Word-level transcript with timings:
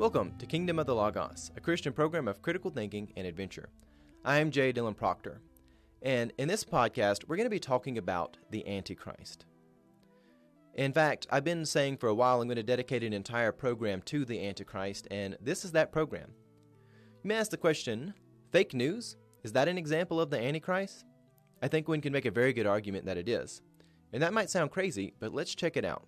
Welcome 0.00 0.32
to 0.38 0.46
Kingdom 0.46 0.78
of 0.78 0.86
the 0.86 0.94
Logos, 0.94 1.50
a 1.58 1.60
Christian 1.60 1.92
program 1.92 2.26
of 2.26 2.40
critical 2.40 2.70
thinking 2.70 3.12
and 3.18 3.26
adventure. 3.26 3.68
I 4.24 4.38
am 4.38 4.50
Jay 4.50 4.72
Dylan 4.72 4.96
Proctor, 4.96 5.42
and 6.00 6.32
in 6.38 6.48
this 6.48 6.64
podcast, 6.64 7.28
we're 7.28 7.36
going 7.36 7.44
to 7.44 7.50
be 7.50 7.60
talking 7.60 7.98
about 7.98 8.38
the 8.48 8.66
Antichrist. 8.66 9.44
In 10.72 10.94
fact, 10.94 11.26
I've 11.30 11.44
been 11.44 11.66
saying 11.66 11.98
for 11.98 12.06
a 12.06 12.14
while 12.14 12.40
I'm 12.40 12.48
going 12.48 12.56
to 12.56 12.62
dedicate 12.62 13.04
an 13.04 13.12
entire 13.12 13.52
program 13.52 14.00
to 14.06 14.24
the 14.24 14.42
Antichrist, 14.42 15.06
and 15.10 15.36
this 15.38 15.66
is 15.66 15.72
that 15.72 15.92
program. 15.92 16.30
You 17.22 17.28
may 17.28 17.34
ask 17.34 17.50
the 17.50 17.58
question 17.58 18.14
fake 18.52 18.72
news? 18.72 19.18
Is 19.44 19.52
that 19.52 19.68
an 19.68 19.76
example 19.76 20.18
of 20.18 20.30
the 20.30 20.40
Antichrist? 20.40 21.04
I 21.60 21.68
think 21.68 21.88
one 21.88 22.00
can 22.00 22.14
make 22.14 22.24
a 22.24 22.30
very 22.30 22.54
good 22.54 22.66
argument 22.66 23.04
that 23.04 23.18
it 23.18 23.28
is. 23.28 23.60
And 24.14 24.22
that 24.22 24.32
might 24.32 24.48
sound 24.48 24.70
crazy, 24.70 25.12
but 25.20 25.34
let's 25.34 25.54
check 25.54 25.76
it 25.76 25.84
out. 25.84 26.06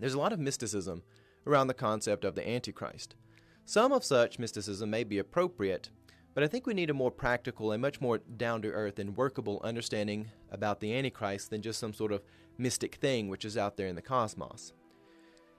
There's 0.00 0.14
a 0.14 0.18
lot 0.18 0.32
of 0.32 0.40
mysticism 0.40 1.04
around 1.46 1.66
the 1.66 1.74
concept 1.74 2.24
of 2.24 2.34
the 2.34 2.48
Antichrist. 2.48 3.14
Some 3.64 3.92
of 3.92 4.04
such 4.04 4.38
mysticism 4.38 4.90
may 4.90 5.04
be 5.04 5.18
appropriate, 5.18 5.90
but 6.34 6.42
I 6.42 6.48
think 6.48 6.66
we 6.66 6.74
need 6.74 6.90
a 6.90 6.94
more 6.94 7.10
practical 7.10 7.72
and 7.72 7.80
much 7.80 8.00
more 8.00 8.18
down 8.18 8.62
to 8.62 8.70
earth 8.70 8.98
and 8.98 9.16
workable 9.16 9.60
understanding 9.62 10.28
about 10.50 10.80
the 10.80 10.94
Antichrist 10.94 11.50
than 11.50 11.62
just 11.62 11.78
some 11.78 11.92
sort 11.92 12.12
of 12.12 12.22
mystic 12.58 12.96
thing 12.96 13.28
which 13.28 13.44
is 13.44 13.56
out 13.56 13.76
there 13.76 13.86
in 13.86 13.94
the 13.96 14.02
cosmos. 14.02 14.72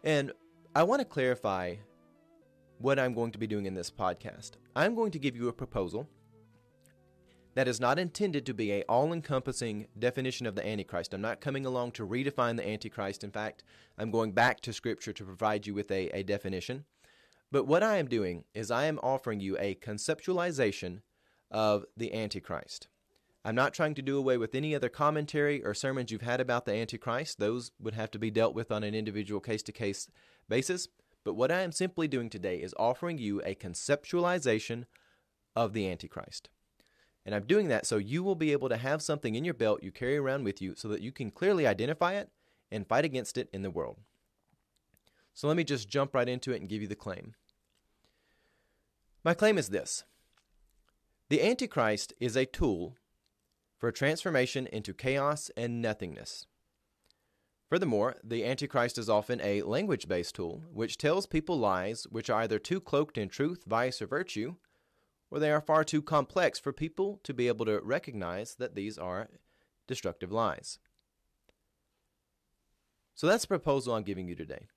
And 0.03 0.31
I 0.75 0.83
want 0.83 0.99
to 0.99 1.05
clarify 1.05 1.75
what 2.79 2.99
I'm 2.99 3.13
going 3.13 3.31
to 3.31 3.37
be 3.37 3.47
doing 3.47 3.65
in 3.65 3.73
this 3.73 3.91
podcast. 3.91 4.51
I'm 4.75 4.95
going 4.95 5.11
to 5.11 5.19
give 5.19 5.35
you 5.35 5.47
a 5.47 5.53
proposal 5.53 6.07
that 7.53 7.67
is 7.67 7.79
not 7.79 7.99
intended 7.99 8.45
to 8.45 8.53
be 8.53 8.71
a 8.71 8.83
all-encompassing 8.83 9.87
definition 9.97 10.45
of 10.45 10.55
the 10.55 10.65
antichrist. 10.65 11.13
I'm 11.13 11.21
not 11.21 11.41
coming 11.41 11.65
along 11.65 11.91
to 11.93 12.07
redefine 12.07 12.57
the 12.57 12.67
antichrist. 12.67 13.23
In 13.23 13.31
fact 13.31 13.63
i'm 13.97 14.11
going 14.11 14.31
back 14.31 14.61
to 14.61 14.73
scripture 14.73 15.13
to 15.13 15.23
provide 15.23 15.67
you 15.67 15.73
with 15.73 15.91
a, 15.91 16.07
a 16.09 16.23
definition. 16.23 16.85
But 17.51 17.67
what 17.67 17.83
i 17.83 17.97
am 17.97 18.07
doing 18.07 18.45
is 18.53 18.71
i 18.71 18.85
am 18.85 18.99
offering 19.03 19.39
you 19.39 19.57
a 19.59 19.75
conceptualization 19.75 21.01
of 21.49 21.85
the 21.97 22.13
antichrist. 22.13 22.87
I'm 23.43 23.55
not 23.55 23.73
trying 23.73 23.95
to 23.95 24.03
do 24.03 24.17
away 24.17 24.37
with 24.37 24.53
any 24.53 24.75
other 24.75 24.89
commentary 24.89 25.65
or 25.65 25.73
sermons 25.73 26.11
you've 26.11 26.21
had 26.21 26.39
about 26.39 26.65
the 26.65 26.75
antichrist. 26.75 27.39
Those 27.39 27.71
would 27.79 27.95
have 27.95 28.11
to 28.11 28.19
be 28.19 28.29
dealt 28.29 28.53
with 28.53 28.71
on 28.71 28.83
an 28.83 28.93
individual 28.93 29.41
case-to-case 29.41 30.07
basis. 30.47 30.87
But 31.23 31.33
what 31.33 31.51
i 31.51 31.61
am 31.61 31.71
simply 31.71 32.07
doing 32.07 32.29
today 32.29 32.57
is 32.57 32.73
offering 32.79 33.17
you 33.17 33.41
a 33.43 33.55
conceptualization 33.55 34.85
of 35.55 35.73
the 35.73 35.89
antichrist 35.89 36.49
and 37.25 37.35
I'm 37.35 37.45
doing 37.45 37.67
that 37.67 37.85
so 37.85 37.97
you 37.97 38.23
will 38.23 38.35
be 38.35 38.51
able 38.51 38.69
to 38.69 38.77
have 38.77 39.01
something 39.01 39.35
in 39.35 39.45
your 39.45 39.53
belt 39.53 39.83
you 39.83 39.91
carry 39.91 40.17
around 40.17 40.43
with 40.43 40.61
you 40.61 40.73
so 40.75 40.87
that 40.89 41.01
you 41.01 41.11
can 41.11 41.31
clearly 41.31 41.67
identify 41.67 42.13
it 42.13 42.29
and 42.71 42.87
fight 42.87 43.05
against 43.05 43.37
it 43.37 43.49
in 43.53 43.61
the 43.61 43.69
world. 43.69 43.97
So 45.33 45.47
let 45.47 45.57
me 45.57 45.63
just 45.63 45.89
jump 45.89 46.13
right 46.15 46.27
into 46.27 46.51
it 46.51 46.61
and 46.61 46.69
give 46.69 46.81
you 46.81 46.87
the 46.87 46.95
claim. 46.95 47.35
My 49.23 49.33
claim 49.33 49.57
is 49.57 49.69
this 49.69 50.03
The 51.29 51.43
Antichrist 51.43 52.13
is 52.19 52.35
a 52.35 52.45
tool 52.45 52.95
for 53.77 53.91
transformation 53.91 54.67
into 54.67 54.93
chaos 54.93 55.51
and 55.55 55.81
nothingness. 55.81 56.45
Furthermore, 57.69 58.17
the 58.23 58.43
Antichrist 58.45 58.97
is 58.97 59.09
often 59.09 59.39
a 59.41 59.61
language 59.61 60.07
based 60.07 60.35
tool 60.35 60.63
which 60.73 60.97
tells 60.97 61.25
people 61.25 61.57
lies 61.57 62.05
which 62.09 62.29
are 62.29 62.41
either 62.41 62.59
too 62.59 62.81
cloaked 62.81 63.17
in 63.17 63.29
truth, 63.29 63.63
vice, 63.65 64.01
or 64.01 64.07
virtue 64.07 64.55
or 65.31 65.39
they 65.39 65.51
are 65.51 65.61
far 65.61 65.83
too 65.83 66.01
complex 66.01 66.59
for 66.59 66.73
people 66.73 67.19
to 67.23 67.33
be 67.33 67.47
able 67.47 67.65
to 67.65 67.79
recognize 67.79 68.55
that 68.55 68.75
these 68.75 68.97
are 68.97 69.29
destructive 69.87 70.31
lies. 70.31 70.77
So 73.15 73.27
that's 73.27 73.43
the 73.43 73.47
proposal 73.47 73.95
I'm 73.95 74.03
giving 74.03 74.27
you 74.27 74.35
today. 74.35 74.67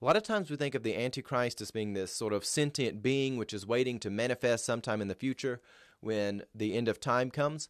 A 0.00 0.04
lot 0.04 0.16
of 0.16 0.22
times 0.22 0.50
we 0.50 0.56
think 0.56 0.74
of 0.74 0.82
the 0.82 0.96
Antichrist 0.96 1.60
as 1.60 1.70
being 1.70 1.92
this 1.94 2.14
sort 2.14 2.32
of 2.32 2.44
sentient 2.44 3.02
being 3.02 3.36
which 3.36 3.52
is 3.52 3.66
waiting 3.66 3.98
to 4.00 4.10
manifest 4.10 4.64
sometime 4.64 5.00
in 5.00 5.08
the 5.08 5.14
future 5.14 5.60
when 6.00 6.42
the 6.54 6.74
end 6.74 6.88
of 6.88 7.00
time 7.00 7.30
comes. 7.30 7.68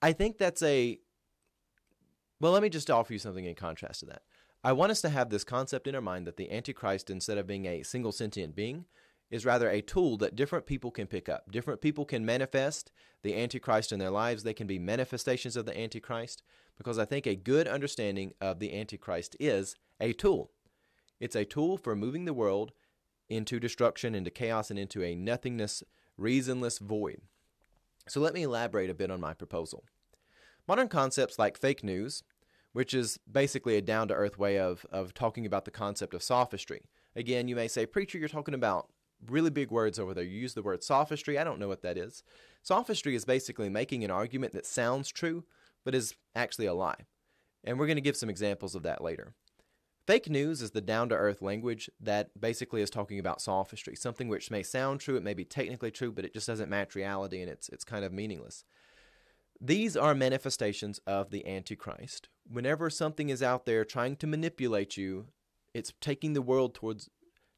I 0.00 0.12
think 0.12 0.38
that's 0.38 0.62
a. 0.62 1.00
Well, 2.40 2.52
let 2.52 2.62
me 2.62 2.68
just 2.68 2.90
offer 2.90 3.12
you 3.12 3.18
something 3.18 3.44
in 3.44 3.54
contrast 3.54 4.00
to 4.00 4.06
that. 4.06 4.22
I 4.62 4.72
want 4.72 4.92
us 4.92 5.00
to 5.02 5.08
have 5.08 5.30
this 5.30 5.44
concept 5.44 5.86
in 5.86 5.94
our 5.94 6.00
mind 6.00 6.26
that 6.26 6.36
the 6.36 6.50
Antichrist, 6.50 7.10
instead 7.10 7.38
of 7.38 7.46
being 7.46 7.66
a 7.66 7.82
single 7.82 8.12
sentient 8.12 8.54
being, 8.54 8.84
is 9.30 9.44
rather 9.44 9.68
a 9.68 9.80
tool 9.80 10.16
that 10.18 10.36
different 10.36 10.66
people 10.66 10.90
can 10.90 11.06
pick 11.06 11.28
up. 11.28 11.50
Different 11.50 11.80
people 11.80 12.04
can 12.04 12.24
manifest 12.24 12.92
the 13.22 13.34
Antichrist 13.34 13.92
in 13.92 13.98
their 13.98 14.10
lives. 14.10 14.42
They 14.42 14.54
can 14.54 14.66
be 14.66 14.78
manifestations 14.78 15.56
of 15.56 15.66
the 15.66 15.78
Antichrist 15.78 16.42
because 16.76 16.98
I 16.98 17.04
think 17.04 17.26
a 17.26 17.34
good 17.34 17.66
understanding 17.66 18.34
of 18.40 18.58
the 18.58 18.78
Antichrist 18.78 19.36
is 19.40 19.76
a 20.00 20.12
tool. 20.12 20.50
It's 21.20 21.36
a 21.36 21.44
tool 21.44 21.76
for 21.76 21.96
moving 21.96 22.24
the 22.24 22.34
world 22.34 22.72
into 23.28 23.58
destruction, 23.58 24.14
into 24.14 24.30
chaos, 24.30 24.70
and 24.70 24.78
into 24.78 25.02
a 25.02 25.14
nothingness, 25.14 25.82
reasonless 26.18 26.78
void. 26.78 27.22
So 28.08 28.20
let 28.20 28.34
me 28.34 28.42
elaborate 28.42 28.90
a 28.90 28.94
bit 28.94 29.10
on 29.10 29.20
my 29.20 29.32
proposal. 29.32 29.84
Modern 30.68 30.88
concepts 30.88 31.38
like 31.38 31.58
fake 31.58 31.82
news, 31.82 32.22
which 32.72 32.92
is 32.92 33.18
basically 33.30 33.76
a 33.76 33.82
down 33.82 34.08
to 34.08 34.14
earth 34.14 34.38
way 34.38 34.58
of, 34.58 34.84
of 34.90 35.14
talking 35.14 35.46
about 35.46 35.64
the 35.64 35.70
concept 35.70 36.12
of 36.12 36.22
sophistry. 36.22 36.88
Again, 37.16 37.48
you 37.48 37.56
may 37.56 37.68
say, 37.68 37.86
Preacher, 37.86 38.18
you're 38.18 38.28
talking 38.28 38.54
about 38.54 38.88
really 39.28 39.50
big 39.50 39.70
words 39.70 39.98
over 39.98 40.14
there. 40.14 40.24
You 40.24 40.38
use 40.38 40.54
the 40.54 40.62
word 40.62 40.82
sophistry. 40.82 41.38
I 41.38 41.44
don't 41.44 41.58
know 41.58 41.68
what 41.68 41.82
that 41.82 41.98
is. 41.98 42.22
Sophistry 42.62 43.14
is 43.14 43.24
basically 43.24 43.68
making 43.68 44.04
an 44.04 44.10
argument 44.10 44.52
that 44.52 44.66
sounds 44.66 45.10
true, 45.10 45.44
but 45.84 45.94
is 45.94 46.14
actually 46.34 46.66
a 46.66 46.74
lie. 46.74 47.06
And 47.62 47.78
we're 47.78 47.86
going 47.86 47.96
to 47.96 48.02
give 48.02 48.16
some 48.16 48.30
examples 48.30 48.74
of 48.74 48.82
that 48.82 49.02
later. 49.02 49.34
Fake 50.06 50.28
news 50.28 50.60
is 50.60 50.72
the 50.72 50.82
down 50.82 51.08
to 51.08 51.14
earth 51.14 51.40
language 51.40 51.88
that 51.98 52.38
basically 52.38 52.82
is 52.82 52.90
talking 52.90 53.18
about 53.18 53.40
sophistry, 53.40 53.96
something 53.96 54.28
which 54.28 54.50
may 54.50 54.62
sound 54.62 55.00
true, 55.00 55.16
it 55.16 55.22
may 55.22 55.32
be 55.32 55.46
technically 55.46 55.90
true, 55.90 56.12
but 56.12 56.26
it 56.26 56.34
just 56.34 56.46
doesn't 56.46 56.68
match 56.68 56.94
reality 56.94 57.40
and 57.40 57.50
it's, 57.50 57.70
it's 57.70 57.84
kind 57.84 58.04
of 58.04 58.12
meaningless. 58.12 58.64
These 59.60 59.96
are 59.96 60.14
manifestations 60.14 61.00
of 61.06 61.30
the 61.30 61.46
Antichrist. 61.46 62.28
Whenever 62.46 62.90
something 62.90 63.30
is 63.30 63.42
out 63.42 63.64
there 63.64 63.82
trying 63.84 64.16
to 64.16 64.26
manipulate 64.26 64.98
you, 64.98 65.28
it's 65.72 65.94
taking 66.02 66.34
the 66.34 66.42
world 66.42 66.74
towards 66.74 67.08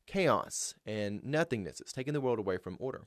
chaos 0.06 0.74
and 0.84 1.22
nothingness. 1.24 1.80
It's 1.80 1.92
taking 1.92 2.14
the 2.14 2.20
world 2.20 2.38
away 2.38 2.58
from 2.58 2.76
order. 2.80 3.06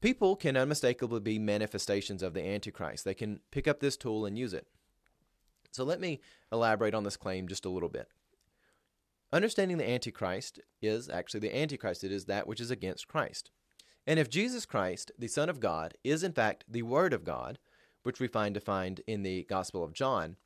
People 0.00 0.36
can 0.36 0.56
unmistakably 0.56 1.20
be 1.20 1.38
manifestations 1.38 2.22
of 2.22 2.34
the 2.34 2.46
Antichrist. 2.46 3.04
They 3.04 3.14
can 3.14 3.40
pick 3.50 3.66
up 3.66 3.80
this 3.80 3.96
tool 3.96 4.26
and 4.26 4.38
use 4.38 4.52
it. 4.52 4.66
So 5.72 5.84
let 5.84 6.00
me 6.00 6.20
elaborate 6.52 6.94
on 6.94 7.04
this 7.04 7.16
claim 7.16 7.48
just 7.48 7.64
a 7.64 7.70
little 7.70 7.88
bit. 7.88 8.08
Understanding 9.32 9.78
the 9.78 9.88
Antichrist 9.88 10.60
is 10.80 11.08
actually 11.08 11.40
the 11.40 11.56
Antichrist, 11.56 12.04
it 12.04 12.12
is 12.12 12.26
that 12.26 12.46
which 12.46 12.60
is 12.60 12.70
against 12.70 13.08
Christ. 13.08 13.50
And 14.06 14.20
if 14.20 14.30
Jesus 14.30 14.64
Christ, 14.66 15.10
the 15.18 15.28
Son 15.28 15.48
of 15.48 15.60
God, 15.60 15.94
is 16.04 16.22
in 16.22 16.32
fact 16.32 16.64
the 16.68 16.82
Word 16.82 17.12
of 17.12 17.24
God, 17.24 17.58
which 18.04 18.20
we 18.20 18.28
find 18.28 18.54
defined 18.54 19.00
in 19.06 19.22
the 19.22 19.44
Gospel 19.44 19.82
of 19.82 19.92
John, 19.92 20.36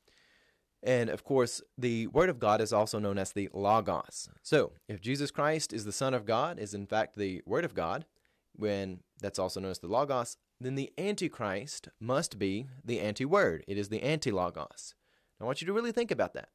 and 0.82 1.10
of 1.10 1.24
course, 1.24 1.60
the 1.76 2.06
Word 2.08 2.30
of 2.30 2.38
God 2.38 2.60
is 2.60 2.72
also 2.72 2.98
known 2.98 3.18
as 3.18 3.32
the 3.32 3.50
Logos. 3.52 4.28
So, 4.42 4.72
if 4.88 5.00
Jesus 5.00 5.30
Christ 5.30 5.72
is 5.72 5.84
the 5.84 5.92
Son 5.92 6.14
of 6.14 6.24
God, 6.24 6.58
is 6.58 6.72
in 6.74 6.86
fact 6.86 7.16
the 7.16 7.42
Word 7.44 7.64
of 7.64 7.74
God, 7.74 8.06
when 8.54 9.00
that's 9.20 9.38
also 9.38 9.60
known 9.60 9.70
as 9.70 9.78
the 9.78 9.88
Logos, 9.88 10.36
then 10.60 10.74
the 10.74 10.92
Antichrist 10.98 11.88
must 12.00 12.38
be 12.38 12.66
the 12.84 13.00
anti 13.00 13.24
Word. 13.24 13.64
It 13.68 13.78
is 13.78 13.88
the 13.88 14.02
anti 14.02 14.30
Logos. 14.30 14.94
I 15.40 15.44
want 15.44 15.60
you 15.60 15.66
to 15.66 15.72
really 15.72 15.92
think 15.92 16.10
about 16.10 16.34
that. 16.34 16.48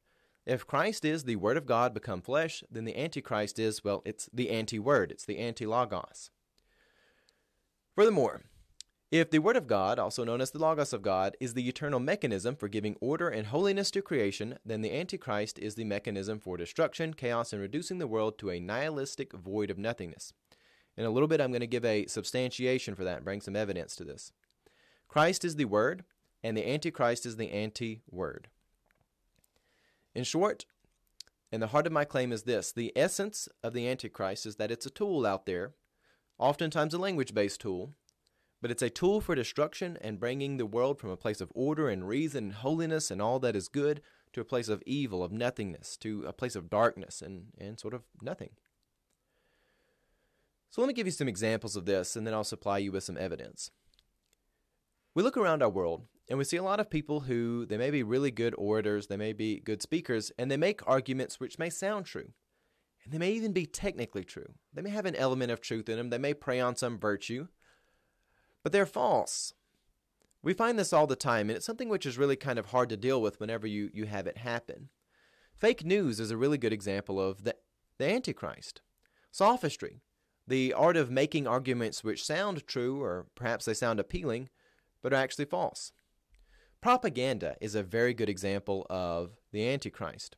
If 0.44 0.66
Christ 0.66 1.04
is 1.04 1.24
the 1.24 1.36
Word 1.36 1.56
of 1.56 1.66
God 1.66 1.94
become 1.94 2.20
flesh, 2.20 2.62
then 2.70 2.84
the 2.84 2.96
Antichrist 2.96 3.58
is, 3.58 3.82
well, 3.82 4.02
it's 4.04 4.28
the 4.32 4.50
anti 4.50 4.78
Word, 4.78 5.10
it's 5.10 5.24
the 5.24 5.38
anti 5.38 5.66
Logos. 5.66 6.30
Furthermore, 7.94 8.42
if 9.20 9.30
the 9.30 9.38
Word 9.38 9.56
of 9.56 9.66
God, 9.66 9.98
also 9.98 10.24
known 10.24 10.40
as 10.40 10.50
the 10.50 10.58
Logos 10.58 10.92
of 10.92 11.02
God, 11.02 11.36
is 11.38 11.54
the 11.54 11.68
eternal 11.68 12.00
mechanism 12.00 12.56
for 12.56 12.68
giving 12.68 12.96
order 13.00 13.28
and 13.28 13.46
holiness 13.46 13.90
to 13.92 14.02
creation, 14.02 14.58
then 14.64 14.80
the 14.80 14.92
Antichrist 14.92 15.58
is 15.58 15.74
the 15.74 15.84
mechanism 15.84 16.40
for 16.40 16.56
destruction, 16.56 17.14
chaos, 17.14 17.52
and 17.52 17.62
reducing 17.62 17.98
the 17.98 18.06
world 18.06 18.38
to 18.38 18.50
a 18.50 18.58
nihilistic 18.58 19.32
void 19.32 19.70
of 19.70 19.78
nothingness. 19.78 20.32
In 20.96 21.04
a 21.04 21.10
little 21.10 21.28
bit, 21.28 21.40
I'm 21.40 21.50
going 21.50 21.60
to 21.60 21.66
give 21.66 21.84
a 21.84 22.06
substantiation 22.06 22.94
for 22.94 23.04
that 23.04 23.16
and 23.16 23.24
bring 23.24 23.40
some 23.40 23.54
evidence 23.54 23.94
to 23.96 24.04
this. 24.04 24.32
Christ 25.08 25.44
is 25.44 25.56
the 25.56 25.66
Word, 25.66 26.04
and 26.42 26.56
the 26.56 26.68
Antichrist 26.68 27.26
is 27.26 27.36
the 27.36 27.50
anti 27.52 28.02
Word. 28.10 28.48
In 30.14 30.24
short, 30.24 30.64
and 31.52 31.62
the 31.62 31.68
heart 31.68 31.86
of 31.86 31.92
my 31.92 32.04
claim 32.04 32.32
is 32.32 32.42
this 32.42 32.72
the 32.72 32.92
essence 32.96 33.48
of 33.62 33.72
the 33.72 33.86
Antichrist 33.88 34.46
is 34.46 34.56
that 34.56 34.70
it's 34.70 34.86
a 34.86 34.90
tool 34.90 35.26
out 35.26 35.46
there, 35.46 35.74
oftentimes 36.38 36.92
a 36.94 36.98
language 36.98 37.34
based 37.34 37.60
tool 37.60 37.94
but 38.66 38.72
it's 38.72 38.82
a 38.82 38.90
tool 38.90 39.20
for 39.20 39.36
destruction 39.36 39.96
and 40.00 40.18
bringing 40.18 40.56
the 40.56 40.66
world 40.66 40.98
from 40.98 41.08
a 41.08 41.16
place 41.16 41.40
of 41.40 41.52
order 41.54 41.88
and 41.88 42.08
reason 42.08 42.46
and 42.46 42.52
holiness 42.52 43.12
and 43.12 43.22
all 43.22 43.38
that 43.38 43.54
is 43.54 43.68
good 43.68 44.02
to 44.32 44.40
a 44.40 44.44
place 44.44 44.68
of 44.68 44.82
evil, 44.84 45.22
of 45.22 45.30
nothingness, 45.30 45.96
to 45.96 46.24
a 46.26 46.32
place 46.32 46.56
of 46.56 46.68
darkness 46.68 47.22
and, 47.22 47.52
and 47.58 47.78
sort 47.78 47.94
of 47.94 48.02
nothing. 48.20 48.50
So 50.68 50.80
let 50.80 50.88
me 50.88 50.94
give 50.94 51.06
you 51.06 51.12
some 51.12 51.28
examples 51.28 51.76
of 51.76 51.86
this 51.86 52.16
and 52.16 52.26
then 52.26 52.34
I'll 52.34 52.42
supply 52.42 52.78
you 52.78 52.90
with 52.90 53.04
some 53.04 53.16
evidence. 53.16 53.70
We 55.14 55.22
look 55.22 55.36
around 55.36 55.62
our 55.62 55.70
world 55.70 56.02
and 56.28 56.36
we 56.36 56.42
see 56.42 56.56
a 56.56 56.62
lot 56.64 56.80
of 56.80 56.90
people 56.90 57.20
who 57.20 57.66
they 57.66 57.76
may 57.76 57.92
be 57.92 58.02
really 58.02 58.32
good 58.32 58.56
orators, 58.58 59.06
they 59.06 59.16
may 59.16 59.32
be 59.32 59.60
good 59.60 59.80
speakers, 59.80 60.32
and 60.40 60.50
they 60.50 60.56
make 60.56 60.84
arguments 60.88 61.38
which 61.38 61.56
may 61.56 61.70
sound 61.70 62.06
true. 62.06 62.32
and 63.04 63.12
they 63.12 63.18
may 63.18 63.30
even 63.30 63.52
be 63.52 63.64
technically 63.64 64.24
true. 64.24 64.54
They 64.74 64.82
may 64.82 64.90
have 64.90 65.06
an 65.06 65.14
element 65.14 65.52
of 65.52 65.60
truth 65.60 65.88
in 65.88 65.98
them, 65.98 66.10
they 66.10 66.18
may 66.18 66.34
prey 66.34 66.58
on 66.58 66.74
some 66.74 66.98
virtue, 66.98 67.46
but 68.66 68.72
they're 68.72 68.84
false. 68.84 69.52
We 70.42 70.52
find 70.52 70.76
this 70.76 70.92
all 70.92 71.06
the 71.06 71.14
time, 71.14 71.48
and 71.48 71.56
it's 71.56 71.64
something 71.64 71.88
which 71.88 72.04
is 72.04 72.18
really 72.18 72.34
kind 72.34 72.58
of 72.58 72.66
hard 72.66 72.88
to 72.88 72.96
deal 72.96 73.22
with 73.22 73.38
whenever 73.38 73.64
you, 73.64 73.90
you 73.94 74.06
have 74.06 74.26
it 74.26 74.38
happen. 74.38 74.88
Fake 75.54 75.84
news 75.84 76.18
is 76.18 76.32
a 76.32 76.36
really 76.36 76.58
good 76.58 76.72
example 76.72 77.20
of 77.20 77.44
the, 77.44 77.54
the 77.98 78.12
Antichrist. 78.12 78.82
Sophistry, 79.30 80.00
the 80.48 80.72
art 80.72 80.96
of 80.96 81.12
making 81.12 81.46
arguments 81.46 82.02
which 82.02 82.24
sound 82.24 82.66
true, 82.66 83.00
or 83.00 83.26
perhaps 83.36 83.66
they 83.66 83.72
sound 83.72 84.00
appealing, 84.00 84.48
but 85.00 85.12
are 85.12 85.22
actually 85.22 85.44
false. 85.44 85.92
Propaganda 86.80 87.54
is 87.60 87.76
a 87.76 87.84
very 87.84 88.14
good 88.14 88.28
example 88.28 88.84
of 88.90 89.36
the 89.52 89.68
Antichrist. 89.68 90.34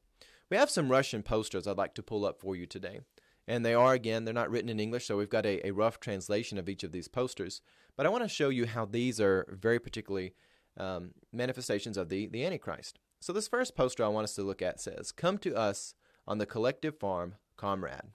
We 0.51 0.59
have 0.59 0.69
some 0.69 0.91
Russian 0.91 1.23
posters 1.23 1.67
I'd 1.67 1.79
like 1.79 1.95
to 1.95 2.03
pull 2.03 2.27
up 2.27 2.43
for 2.43 2.55
you 2.55 2.67
today. 2.67 3.01
And 3.49 3.65
they 3.65 3.73
are, 3.73 3.95
again, 3.95 4.25
they're 4.25 4.35
not 4.35 4.51
written 4.51 4.69
in 4.69 4.79
English, 4.79 5.07
so 5.07 5.17
we've 5.17 5.31
got 5.31 5.47
a, 5.47 5.67
a 5.67 5.73
rough 5.73 5.99
translation 5.99 6.59
of 6.59 6.69
each 6.69 6.85
of 6.85 6.93
these 6.93 7.09
posters. 7.09 7.63
But 7.97 8.05
I 8.05 8.11
want 8.11 8.23
to 8.23 8.29
show 8.29 8.51
you 8.51 8.67
how 8.67 8.85
these 8.85 9.23
are 9.23 9.57
very 9.59 9.79
particularly 9.79 10.35
um, 10.77 11.13
manifestations 11.33 11.97
of 11.97 12.11
the, 12.11 12.27
the 12.27 12.45
Antichrist. 12.45 12.99
So, 13.21 13.33
this 13.33 13.49
first 13.49 13.75
poster 13.75 14.05
I 14.05 14.09
want 14.09 14.25
us 14.25 14.35
to 14.35 14.43
look 14.43 14.61
at 14.61 14.81
says, 14.81 15.13
Come 15.13 15.39
to 15.39 15.57
us 15.57 15.95
on 16.27 16.37
the 16.37 16.47
collective 16.47 16.99
farm, 16.99 17.37
comrade. 17.57 18.13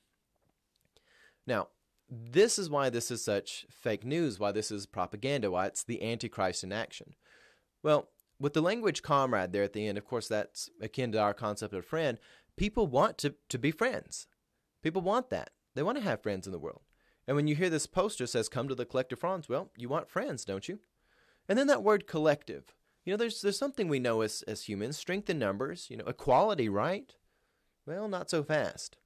Now, 1.48 1.70
this 2.08 2.60
is 2.60 2.70
why 2.70 2.92
this 2.92 3.10
is 3.10 3.26
such 3.26 3.66
fake 3.72 4.06
news, 4.06 4.40
why 4.40 4.52
this 4.52 4.70
is 4.70 4.86
propaganda, 4.86 5.50
why 5.50 5.66
it's 5.66 5.84
the 5.84 6.04
Antichrist 6.04 6.64
in 6.64 6.72
action. 6.72 7.16
Well, 7.82 8.10
with 8.40 8.54
the 8.54 8.62
language 8.62 9.02
comrade 9.02 9.52
there 9.52 9.64
at 9.64 9.74
the 9.74 9.88
end, 9.88 9.98
of 9.98 10.06
course, 10.06 10.28
that's 10.28 10.70
akin 10.80 11.12
to 11.14 11.20
our 11.20 11.34
concept 11.34 11.74
of 11.74 11.86
friend. 11.86 12.20
People 12.56 12.86
want 12.86 13.18
to, 13.18 13.34
to 13.50 13.58
be 13.58 13.72
friends. 13.72 14.28
People 14.84 15.02
want 15.02 15.30
that. 15.32 15.50
They 15.74 15.82
want 15.82 15.98
to 15.98 16.04
have 16.04 16.22
friends 16.22 16.46
in 16.46 16.52
the 16.52 16.60
world. 16.60 16.82
And 17.28 17.36
when 17.36 17.48
you 17.48 17.56
hear 17.56 17.70
this 17.70 17.88
poster 17.88 18.28
says, 18.28 18.50
come 18.50 18.68
to 18.68 18.76
the 18.76 18.86
collective 18.86 19.20
fronts, 19.20 19.50
well, 19.50 19.72
you 19.78 19.90
want 19.90 20.10
friends, 20.10 20.46
don't 20.46 20.68
you? 20.68 20.80
And 21.48 21.58
then 21.58 21.68
that 21.68 21.84
word 21.84 22.06
collective. 22.06 22.76
You 23.06 23.14
know, 23.14 23.18
there's, 23.18 23.42
there's 23.42 23.58
something 23.58 23.88
we 23.88 24.00
know 24.00 24.22
as, 24.22 24.44
as 24.44 24.64
humans 24.64 24.98
strength 24.98 25.30
in 25.30 25.40
numbers, 25.40 25.88
you 25.90 25.98
know, 25.98 26.06
equality, 26.06 26.70
right? 26.70 27.16
Well, 27.86 28.08
not 28.08 28.30
so 28.30 28.44
fast. 28.44 28.98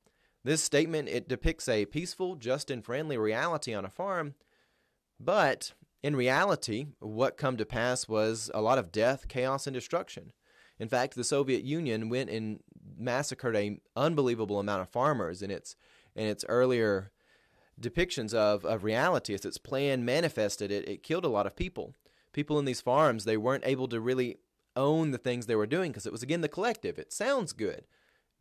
This 0.44 0.64
statement 0.64 1.10
it 1.10 1.28
depicts 1.28 1.68
a 1.68 1.86
peaceful, 1.86 2.36
just 2.36 2.72
and 2.72 2.84
friendly 2.84 3.18
reality 3.18 3.74
on 3.74 3.86
a 3.86 3.90
farm, 3.90 4.36
but 5.20 5.74
in 6.04 6.16
reality, 6.16 6.88
what 7.00 7.38
come 7.38 7.58
to 7.58 7.66
pass 7.66 8.08
was 8.08 8.52
a 8.54 8.62
lot 8.62 8.78
of 8.78 8.92
death, 8.92 9.28
chaos, 9.28 9.68
and 9.68 9.74
destruction. 9.74 10.32
In 10.80 10.88
fact, 10.88 11.16
the 11.16 11.24
Soviet 11.24 11.64
Union 11.64 12.10
went 12.10 12.30
and 12.30 12.60
massacred 12.98 13.56
an 13.56 13.82
unbelievable 13.96 14.60
amount 14.60 14.82
of 14.82 14.90
farmers 14.90 15.42
in 15.42 15.52
its 15.52 15.76
in 16.16 16.26
its 16.28 16.44
earlier 16.50 17.12
depictions 17.80 18.34
of, 18.34 18.66
of 18.66 18.84
reality. 18.84 19.34
As 19.34 19.46
its 19.46 19.58
plan 19.58 20.04
manifested, 20.04 20.72
it, 20.72 20.88
it 20.88 21.04
killed 21.04 21.26
a 21.26 21.30
lot 21.30 21.46
of 21.46 21.56
people. 21.56 21.94
People 22.34 22.58
in 22.58 22.66
these 22.66 22.82
farms, 22.82 23.24
they 23.24 23.38
weren't 23.38 23.66
able 23.66 23.88
to 23.90 24.02
really 24.02 24.38
own 24.76 25.12
the 25.12 25.18
things 25.18 25.46
they 25.46 25.56
were 25.56 25.68
doing 25.68 25.92
because 25.92 26.06
it 26.06 26.12
was 26.12 26.24
again 26.24 26.42
the 26.42 26.50
collective. 26.50 26.98
It 26.98 27.14
sounds 27.14 27.54
good. 27.54 27.86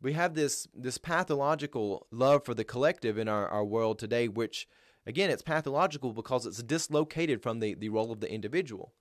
We 0.01 0.13
have 0.13 0.33
this 0.33 0.67
this 0.73 0.97
pathological 0.97 2.07
love 2.11 2.45
for 2.45 2.53
the 2.53 2.63
collective 2.63 3.17
in 3.17 3.27
our, 3.27 3.47
our 3.47 3.65
world 3.65 3.99
today, 3.99 4.27
which 4.27 4.67
Again, 5.07 5.29
it's 5.29 5.41
pathological 5.41 6.11
because 6.11 6.45
it's 6.45 6.61
dislocated 6.61 7.41
from 7.41 7.59
the, 7.59 7.73
the 7.73 7.87
role 7.87 8.11
of 8.11 8.19
the 8.19 8.29
individual. 8.29 8.93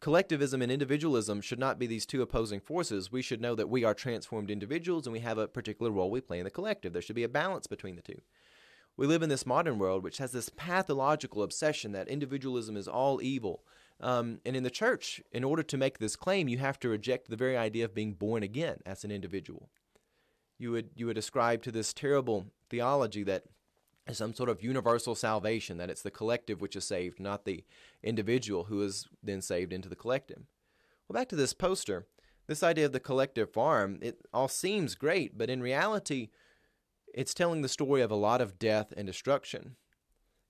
Collectivism 0.00 0.60
and 0.60 0.70
individualism 0.70 1.40
should 1.40 1.58
not 1.58 1.78
be 1.78 1.86
these 1.86 2.04
two 2.04 2.22
opposing 2.22 2.60
forces. 2.60 3.12
We 3.12 3.22
should 3.22 3.40
know 3.40 3.54
that 3.54 3.68
we 3.68 3.84
are 3.84 3.94
transformed 3.94 4.50
individuals 4.50 5.06
and 5.06 5.12
we 5.12 5.20
have 5.20 5.38
a 5.38 5.48
particular 5.48 5.90
role 5.90 6.10
we 6.10 6.20
play 6.20 6.38
in 6.38 6.44
the 6.44 6.50
collective. 6.50 6.92
There 6.92 7.02
should 7.02 7.16
be 7.16 7.22
a 7.22 7.28
balance 7.28 7.66
between 7.66 7.96
the 7.96 8.02
two. 8.02 8.20
We 8.96 9.06
live 9.06 9.22
in 9.22 9.28
this 9.28 9.46
modern 9.46 9.78
world 9.78 10.04
which 10.04 10.18
has 10.18 10.32
this 10.32 10.50
pathological 10.50 11.42
obsession 11.42 11.92
that 11.92 12.08
individualism 12.08 12.76
is 12.76 12.88
all 12.88 13.22
evil. 13.22 13.64
Um, 14.00 14.40
and 14.44 14.56
in 14.56 14.62
the 14.62 14.70
church, 14.70 15.22
in 15.32 15.44
order 15.44 15.62
to 15.62 15.76
make 15.76 15.98
this 15.98 16.16
claim, 16.16 16.48
you 16.48 16.58
have 16.58 16.78
to 16.80 16.88
reject 16.88 17.30
the 17.30 17.36
very 17.36 17.56
idea 17.56 17.84
of 17.84 17.94
being 17.94 18.12
born 18.12 18.42
again 18.42 18.78
as 18.84 19.04
an 19.04 19.10
individual. 19.10 19.70
You 20.58 20.72
would 20.72 20.90
you 20.94 21.06
would 21.06 21.18
ascribe 21.18 21.62
to 21.62 21.72
this 21.72 21.92
terrible 21.92 22.46
theology 22.68 23.22
that 23.24 23.44
some 24.12 24.34
sort 24.34 24.50
of 24.50 24.62
universal 24.62 25.14
salvation, 25.14 25.78
that 25.78 25.90
it's 25.90 26.02
the 26.02 26.10
collective 26.10 26.60
which 26.60 26.76
is 26.76 26.84
saved, 26.84 27.18
not 27.18 27.44
the 27.44 27.64
individual 28.02 28.64
who 28.64 28.82
is 28.82 29.08
then 29.22 29.40
saved 29.40 29.72
into 29.72 29.88
the 29.88 29.96
collective. 29.96 30.42
Well, 31.08 31.18
back 31.18 31.28
to 31.30 31.36
this 31.36 31.54
poster, 31.54 32.06
this 32.46 32.62
idea 32.62 32.86
of 32.86 32.92
the 32.92 33.00
collective 33.00 33.50
farm, 33.50 33.98
it 34.02 34.18
all 34.32 34.48
seems 34.48 34.94
great, 34.94 35.38
but 35.38 35.48
in 35.48 35.62
reality, 35.62 36.28
it's 37.14 37.32
telling 37.32 37.62
the 37.62 37.68
story 37.68 38.02
of 38.02 38.10
a 38.10 38.16
lot 38.16 38.40
of 38.40 38.58
death 38.58 38.92
and 38.96 39.06
destruction. 39.06 39.76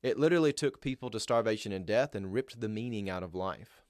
It 0.02 0.18
literally 0.18 0.52
took 0.52 0.80
people 0.80 1.10
to 1.10 1.20
starvation 1.20 1.72
and 1.72 1.86
death 1.86 2.14
and 2.14 2.32
ripped 2.32 2.60
the 2.60 2.68
meaning 2.68 3.08
out 3.08 3.22
of 3.22 3.34
life. 3.34 3.82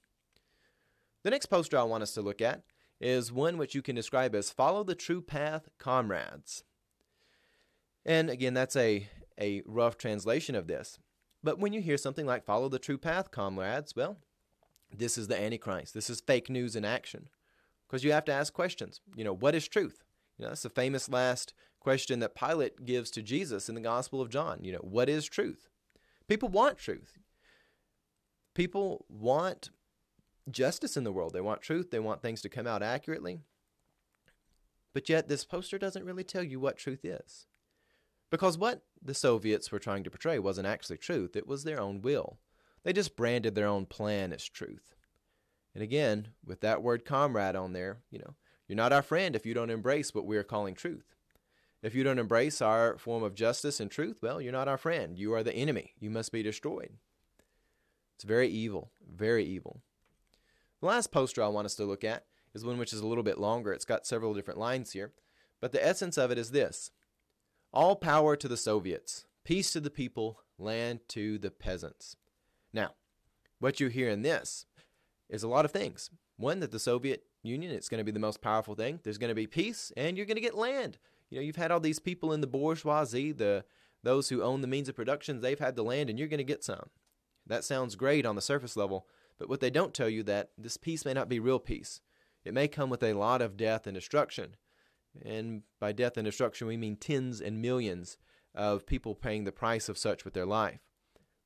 The 1.23 1.31
next 1.31 1.47
poster 1.47 1.77
I 1.77 1.83
want 1.83 2.03
us 2.03 2.13
to 2.13 2.21
look 2.21 2.41
at 2.41 2.61
is 3.01 3.31
one 3.31 3.57
which 3.57 3.75
you 3.75 3.81
can 3.81 3.95
describe 3.95 4.35
as 4.35 4.51
Follow 4.51 4.83
the 4.83 4.95
True 4.95 5.21
Path, 5.21 5.69
Comrades. 5.79 6.63
And 8.05 8.29
again, 8.29 8.53
that's 8.53 8.75
a 8.75 9.07
a 9.39 9.61
rough 9.65 9.97
translation 9.97 10.55
of 10.55 10.67
this. 10.67 10.99
But 11.43 11.59
when 11.59 11.73
you 11.73 11.81
hear 11.81 11.97
something 11.97 12.25
like 12.25 12.45
follow 12.45 12.69
the 12.69 12.79
true 12.79 12.97
path, 12.97 13.31
comrades, 13.31 13.95
well, 13.95 14.17
this 14.95 15.17
is 15.17 15.27
the 15.27 15.39
Antichrist. 15.39 15.93
This 15.93 16.09
is 16.09 16.21
fake 16.21 16.49
news 16.49 16.75
in 16.75 16.85
action. 16.85 17.29
Because 17.87 18.03
you 18.03 18.11
have 18.11 18.25
to 18.25 18.33
ask 18.33 18.51
questions. 18.51 19.01
You 19.15 19.23
know, 19.23 19.33
what 19.33 19.55
is 19.55 19.67
truth? 19.67 20.03
You 20.37 20.43
know, 20.43 20.49
that's 20.49 20.63
the 20.63 20.69
famous 20.69 21.07
last 21.09 21.53
question 21.79 22.19
that 22.19 22.35
Pilate 22.35 22.83
gives 22.83 23.11
to 23.11 23.21
Jesus 23.21 23.69
in 23.69 23.75
the 23.75 23.81
Gospel 23.81 24.21
of 24.21 24.29
John. 24.29 24.59
You 24.63 24.73
know, 24.73 24.79
what 24.79 25.07
is 25.07 25.25
truth? 25.25 25.67
People 26.27 26.49
want 26.49 26.77
truth. 26.77 27.19
People 28.55 29.05
want 29.07 29.69
justice 30.49 30.97
in 30.97 31.03
the 31.03 31.11
world. 31.11 31.33
They 31.33 31.41
want 31.41 31.61
truth. 31.61 31.91
They 31.91 31.99
want 31.99 32.21
things 32.21 32.41
to 32.41 32.49
come 32.49 32.65
out 32.65 32.81
accurately. 32.81 33.41
But 34.93 35.09
yet, 35.09 35.27
this 35.27 35.45
poster 35.45 35.77
doesn't 35.77 36.05
really 36.05 36.23
tell 36.23 36.43
you 36.43 36.59
what 36.59 36.77
truth 36.77 37.03
is. 37.03 37.45
Because 38.31 38.57
what 38.57 38.81
the 39.05 39.13
Soviets 39.13 39.71
were 39.71 39.79
trying 39.79 40.03
to 40.03 40.09
portray 40.09 40.39
wasn't 40.39 40.67
actually 40.67 40.97
truth, 40.97 41.35
it 41.35 41.47
was 41.47 41.63
their 41.63 41.79
own 41.79 42.01
will. 42.01 42.39
They 42.83 42.93
just 42.93 43.15
branded 43.15 43.55
their 43.55 43.67
own 43.67 43.85
plan 43.85 44.33
as 44.33 44.43
truth. 44.43 44.95
And 45.73 45.83
again, 45.83 46.29
with 46.45 46.61
that 46.61 46.81
word 46.81 47.05
comrade 47.05 47.55
on 47.55 47.73
there, 47.73 47.99
you 48.09 48.19
know, 48.19 48.35
you're 48.67 48.75
not 48.75 48.93
our 48.93 49.01
friend 49.01 49.35
if 49.35 49.45
you 49.45 49.53
don't 49.53 49.69
embrace 49.69 50.13
what 50.13 50.25
we 50.25 50.37
are 50.37 50.43
calling 50.43 50.75
truth. 50.75 51.15
If 51.83 51.93
you 51.93 52.03
don't 52.03 52.19
embrace 52.19 52.61
our 52.61 52.97
form 52.97 53.21
of 53.21 53.35
justice 53.35 53.79
and 53.79 53.91
truth, 53.91 54.19
well, 54.21 54.41
you're 54.41 54.51
not 54.51 54.67
our 54.67 54.77
friend. 54.77 55.19
You 55.19 55.33
are 55.33 55.43
the 55.43 55.53
enemy. 55.53 55.93
You 55.99 56.09
must 56.09 56.31
be 56.31 56.41
destroyed. 56.41 56.93
It's 58.15 58.23
very 58.23 58.47
evil, 58.47 58.91
very 59.07 59.45
evil. 59.45 59.81
The 60.79 60.87
last 60.87 61.11
poster 61.11 61.43
I 61.43 61.47
want 61.49 61.65
us 61.65 61.75
to 61.75 61.85
look 61.85 62.03
at 62.03 62.25
is 62.53 62.65
one 62.65 62.79
which 62.79 62.93
is 62.93 63.01
a 63.01 63.07
little 63.07 63.23
bit 63.23 63.37
longer. 63.37 63.73
It's 63.73 63.85
got 63.85 64.07
several 64.07 64.33
different 64.33 64.59
lines 64.59 64.93
here, 64.93 65.13
but 65.61 65.73
the 65.73 65.85
essence 65.85 66.17
of 66.17 66.31
it 66.31 66.37
is 66.37 66.51
this 66.51 66.91
all 67.75 67.95
power 67.95 68.35
to 68.37 68.47
the 68.47 68.57
Soviets, 68.57 69.25
peace 69.43 69.71
to 69.73 69.79
the 69.79 69.89
people, 69.89 70.39
land 70.57 71.01
to 71.09 71.37
the 71.37 71.51
peasants. 71.51 72.15
Now, 72.73 72.91
what 73.59 73.79
you 73.79 73.87
hear 73.89 74.09
in 74.09 74.21
this 74.21 74.65
is 75.29 75.43
a 75.43 75.47
lot 75.47 75.65
of 75.65 75.71
things. 75.71 76.09
One, 76.37 76.61
that 76.61 76.71
the 76.71 76.79
Soviet 76.79 77.23
Union, 77.43 77.71
it's 77.71 77.89
going 77.89 77.99
to 77.99 78.05
be 78.05 78.11
the 78.11 78.19
most 78.19 78.41
powerful 78.41 78.75
thing. 78.75 78.99
There's 79.03 79.17
going 79.17 79.29
to 79.29 79.35
be 79.35 79.47
peace, 79.47 79.91
and 79.95 80.17
you're 80.17 80.25
going 80.25 80.35
to 80.35 80.41
get 80.41 80.55
land. 80.55 80.97
You 81.29 81.37
know, 81.37 81.43
you've 81.43 81.55
had 81.55 81.71
all 81.71 81.79
these 81.79 81.99
people 81.99 82.33
in 82.33 82.41
the 82.41 82.47
bourgeoisie, 82.47 83.31
the 83.31 83.65
those 84.03 84.29
who 84.29 84.43
own 84.43 84.61
the 84.61 84.67
means 84.67 84.87
of 84.87 84.95
production, 84.95 85.41
they've 85.41 85.59
had 85.59 85.75
the 85.75 85.83
land, 85.83 86.09
and 86.09 86.19
you're 86.19 86.27
going 86.27 86.37
to 86.37 86.43
get 86.43 86.63
some. 86.63 86.89
That 87.47 87.63
sounds 87.63 87.95
great 87.95 88.25
on 88.25 88.35
the 88.35 88.41
surface 88.41 88.77
level, 88.77 89.07
but 89.39 89.49
what 89.49 89.61
they 89.61 89.71
don't 89.71 89.95
tell 89.95 90.07
you 90.09 90.21
that 90.23 90.51
this 90.57 90.77
peace 90.77 91.05
may 91.05 91.13
not 91.13 91.27
be 91.27 91.39
real 91.39 91.59
peace. 91.59 92.01
It 92.43 92.53
may 92.53 92.67
come 92.67 92.91
with 92.91 93.01
a 93.01 93.13
lot 93.13 93.41
of 93.41 93.57
death 93.57 93.87
and 93.87 93.95
destruction. 93.95 94.57
And 95.23 95.63
by 95.79 95.91
death 95.91 96.17
and 96.17 96.25
destruction, 96.25 96.67
we 96.67 96.77
mean 96.77 96.95
tens 96.95 97.41
and 97.41 97.61
millions 97.61 98.17
of 98.53 98.85
people 98.85 99.15
paying 99.15 99.43
the 99.43 99.51
price 99.51 99.89
of 99.89 99.97
such 99.97 100.25
with 100.25 100.33
their 100.33 100.45
life. 100.45 100.79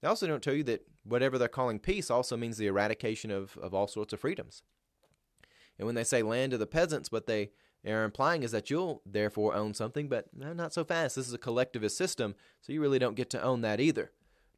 They 0.02 0.08
also 0.08 0.28
don't 0.28 0.44
tell 0.44 0.54
you 0.54 0.64
that 0.64 0.86
whatever 1.04 1.38
they're 1.38 1.48
calling 1.48 1.80
peace 1.80 2.10
also 2.10 2.38
means 2.38 2.58
the 2.58 2.68
eradication 2.68 3.32
of, 3.32 3.58
of 3.58 3.74
all 3.74 3.88
sorts 3.88 4.14
of 4.14 4.20
freedoms. 4.20 4.64
And 5.78 5.86
when 5.86 5.96
they 5.96 6.04
say 6.04 6.22
land 6.22 6.52
to 6.52 6.58
the 6.58 6.68
peasants, 6.68 7.12
what 7.12 7.26
they 7.26 7.52
are 7.86 8.04
implying 8.04 8.44
is 8.44 8.52
that 8.52 8.70
you'll 8.70 9.02
therefore 9.06 9.56
own 9.56 9.74
something, 9.74 10.08
but 10.08 10.28
not 10.34 10.74
so 10.74 10.84
fast. 10.84 11.16
This 11.16 11.28
is 11.28 11.34
a 11.34 11.38
collectivist 11.38 11.98
system, 11.98 12.36
so 12.62 12.74
you 12.74 12.82
really 12.82 13.00
don't 13.00 13.16
get 13.16 13.30
to 13.32 13.42
own 13.42 13.62
that 13.62 13.80
either. 13.80 14.12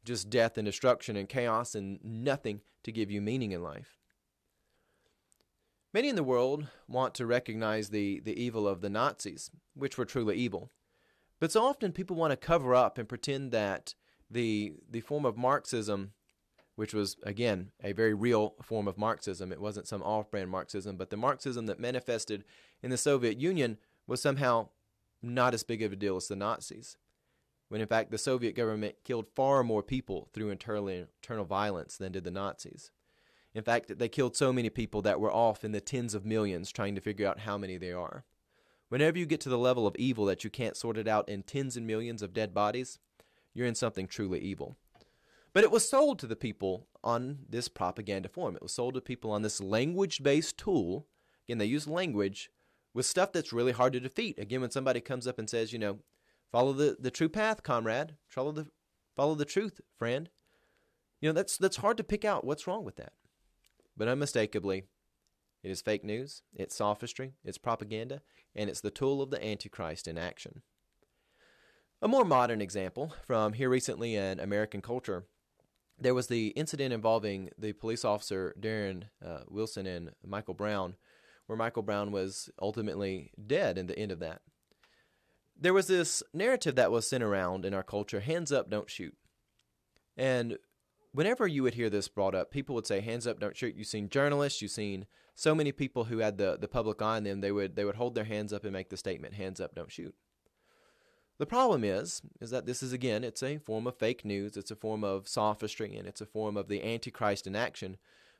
Just 0.04 0.30
death 0.30 0.58
and 0.58 0.66
destruction 0.66 1.16
and 1.16 1.28
chaos 1.28 1.74
and 1.74 2.00
nothing 2.02 2.60
to 2.82 2.92
give 2.92 3.10
you 3.10 3.20
meaning 3.20 3.52
in 3.52 3.62
life. 3.62 3.98
Many 5.94 6.08
in 6.08 6.16
the 6.16 6.22
world 6.22 6.68
want 6.88 7.14
to 7.14 7.26
recognize 7.26 7.90
the, 7.90 8.20
the 8.20 8.40
evil 8.40 8.66
of 8.66 8.80
the 8.80 8.88
Nazis, 8.88 9.50
which 9.74 9.98
were 9.98 10.06
truly 10.06 10.36
evil. 10.36 10.70
But 11.38 11.52
so 11.52 11.62
often 11.64 11.92
people 11.92 12.16
want 12.16 12.30
to 12.30 12.36
cover 12.36 12.74
up 12.74 12.96
and 12.96 13.08
pretend 13.08 13.52
that 13.52 13.94
the, 14.30 14.72
the 14.90 15.02
form 15.02 15.26
of 15.26 15.36
Marxism, 15.36 16.12
which 16.76 16.94
was, 16.94 17.16
again, 17.24 17.72
a 17.82 17.92
very 17.92 18.14
real 18.14 18.54
form 18.62 18.88
of 18.88 18.96
Marxism, 18.96 19.52
it 19.52 19.60
wasn't 19.60 19.86
some 19.86 20.02
off 20.02 20.30
brand 20.30 20.48
Marxism, 20.48 20.96
but 20.96 21.10
the 21.10 21.16
Marxism 21.18 21.66
that 21.66 21.78
manifested 21.78 22.44
in 22.82 22.88
the 22.88 22.96
Soviet 22.96 23.38
Union 23.38 23.76
was 24.06 24.22
somehow 24.22 24.68
not 25.20 25.52
as 25.52 25.62
big 25.62 25.82
of 25.82 25.92
a 25.92 25.96
deal 25.96 26.16
as 26.16 26.28
the 26.28 26.36
Nazis. 26.36 26.96
When 27.68 27.82
in 27.82 27.86
fact 27.86 28.10
the 28.10 28.18
Soviet 28.18 28.54
government 28.54 28.96
killed 29.04 29.26
far 29.34 29.62
more 29.62 29.82
people 29.82 30.28
through 30.32 30.50
internal, 30.50 30.88
internal 30.88 31.44
violence 31.44 31.98
than 31.98 32.12
did 32.12 32.24
the 32.24 32.30
Nazis. 32.30 32.90
In 33.54 33.62
fact, 33.62 33.98
they 33.98 34.08
killed 34.08 34.34
so 34.34 34.52
many 34.52 34.70
people 34.70 35.02
that 35.02 35.20
we're 35.20 35.32
off 35.32 35.64
in 35.64 35.72
the 35.72 35.80
tens 35.80 36.14
of 36.14 36.24
millions 36.24 36.70
trying 36.70 36.94
to 36.94 37.00
figure 37.00 37.26
out 37.26 37.40
how 37.40 37.58
many 37.58 37.76
they 37.76 37.92
are. 37.92 38.24
Whenever 38.88 39.18
you 39.18 39.26
get 39.26 39.40
to 39.42 39.48
the 39.48 39.58
level 39.58 39.86
of 39.86 39.96
evil 39.96 40.24
that 40.26 40.44
you 40.44 40.50
can't 40.50 40.76
sort 40.76 40.98
it 40.98 41.08
out 41.08 41.28
in 41.28 41.42
tens 41.42 41.76
and 41.76 41.86
millions 41.86 42.22
of 42.22 42.32
dead 42.32 42.54
bodies, 42.54 42.98
you're 43.54 43.66
in 43.66 43.74
something 43.74 44.06
truly 44.06 44.38
evil. 44.40 44.76
But 45.52 45.64
it 45.64 45.70
was 45.70 45.88
sold 45.88 46.18
to 46.20 46.26
the 46.26 46.36
people 46.36 46.86
on 47.04 47.40
this 47.48 47.68
propaganda 47.68 48.28
form. 48.28 48.56
It 48.56 48.62
was 48.62 48.72
sold 48.72 48.94
to 48.94 49.00
people 49.00 49.30
on 49.30 49.42
this 49.42 49.60
language 49.60 50.22
based 50.22 50.56
tool. 50.56 51.06
Again, 51.46 51.58
they 51.58 51.66
use 51.66 51.86
language 51.86 52.50
with 52.94 53.06
stuff 53.06 53.32
that's 53.32 53.52
really 53.52 53.72
hard 53.72 53.92
to 53.94 54.00
defeat. 54.00 54.38
Again, 54.38 54.60
when 54.60 54.70
somebody 54.70 55.00
comes 55.00 55.26
up 55.26 55.38
and 55.38 55.48
says, 55.48 55.72
you 55.72 55.78
know, 55.78 55.98
follow 56.50 56.72
the, 56.72 56.96
the 56.98 57.10
true 57.10 57.28
path, 57.28 57.62
comrade, 57.62 58.16
follow 58.28 58.52
the, 58.52 58.66
follow 59.14 59.34
the 59.34 59.44
truth, 59.44 59.80
friend, 59.98 60.30
you 61.20 61.28
know, 61.28 61.32
that's, 61.32 61.56
that's 61.56 61.76
hard 61.76 61.96
to 61.98 62.04
pick 62.04 62.24
out 62.24 62.44
what's 62.44 62.66
wrong 62.66 62.84
with 62.84 62.96
that. 62.96 63.12
But 63.96 64.08
unmistakably, 64.08 64.84
it 65.62 65.70
is 65.70 65.80
fake 65.80 66.04
news, 66.04 66.42
it's 66.54 66.74
sophistry, 66.74 67.34
it's 67.44 67.58
propaganda, 67.58 68.22
and 68.54 68.68
it's 68.68 68.80
the 68.80 68.90
tool 68.90 69.22
of 69.22 69.30
the 69.30 69.44
Antichrist 69.44 70.08
in 70.08 70.18
action. 70.18 70.62
A 72.00 72.08
more 72.08 72.24
modern 72.24 72.60
example 72.60 73.14
from 73.26 73.52
here 73.52 73.68
recently 73.68 74.16
in 74.16 74.40
American 74.40 74.82
culture 74.82 75.24
there 76.02 76.14
was 76.14 76.26
the 76.26 76.48
incident 76.48 76.92
involving 76.92 77.50
the 77.56 77.72
police 77.72 78.04
officer 78.04 78.54
Darren 78.60 79.04
uh, 79.24 79.40
Wilson 79.48 79.86
and 79.86 80.10
Michael 80.26 80.54
Brown, 80.54 80.96
where 81.46 81.56
Michael 81.56 81.82
Brown 81.82 82.12
was 82.12 82.50
ultimately 82.60 83.30
dead 83.46 83.78
in 83.78 83.86
the 83.86 83.98
end 83.98 84.12
of 84.12 84.18
that. 84.20 84.42
There 85.58 85.74
was 85.74 85.86
this 85.86 86.22
narrative 86.34 86.74
that 86.74 86.90
was 86.90 87.06
sent 87.06 87.22
around 87.22 87.64
in 87.64 87.74
our 87.74 87.82
culture 87.82 88.20
hands 88.20 88.50
up, 88.50 88.68
don't 88.68 88.90
shoot. 88.90 89.14
And 90.16 90.58
whenever 91.12 91.46
you 91.46 91.62
would 91.62 91.74
hear 91.74 91.90
this 91.90 92.08
brought 92.08 92.34
up, 92.34 92.50
people 92.50 92.74
would 92.74 92.86
say, 92.86 93.00
hands 93.00 93.26
up, 93.26 93.38
don't 93.38 93.56
shoot. 93.56 93.76
You've 93.76 93.86
seen 93.86 94.08
journalists, 94.08 94.62
you've 94.62 94.70
seen 94.70 95.06
so 95.34 95.54
many 95.54 95.72
people 95.72 96.04
who 96.04 96.18
had 96.18 96.38
the, 96.38 96.58
the 96.60 96.68
public 96.68 97.00
eye 97.00 97.16
on 97.16 97.24
them, 97.24 97.40
they 97.40 97.52
would, 97.52 97.76
they 97.76 97.84
would 97.84 97.96
hold 97.96 98.14
their 98.14 98.24
hands 98.24 98.52
up 98.52 98.64
and 98.64 98.72
make 98.72 98.90
the 98.90 98.96
statement, 98.96 99.34
hands 99.34 99.60
up, 99.60 99.74
don't 99.74 99.92
shoot. 99.92 100.14
The 101.38 101.46
problem 101.46 101.82
is, 101.82 102.22
is 102.40 102.50
that 102.50 102.66
this 102.66 102.82
is 102.82 102.92
again, 102.92 103.24
it's 103.24 103.42
a 103.42 103.58
form 103.58 103.86
of 103.86 103.96
fake 103.96 104.24
news, 104.24 104.56
it's 104.56 104.70
a 104.70 104.76
form 104.76 105.02
of 105.02 105.26
sophistry, 105.26 105.96
and 105.96 106.06
it's 106.06 106.20
a 106.20 106.26
form 106.26 106.56
of 106.56 106.68
the 106.68 106.82
Antichrist 106.82 107.46
in 107.46 107.56
action 107.56 107.96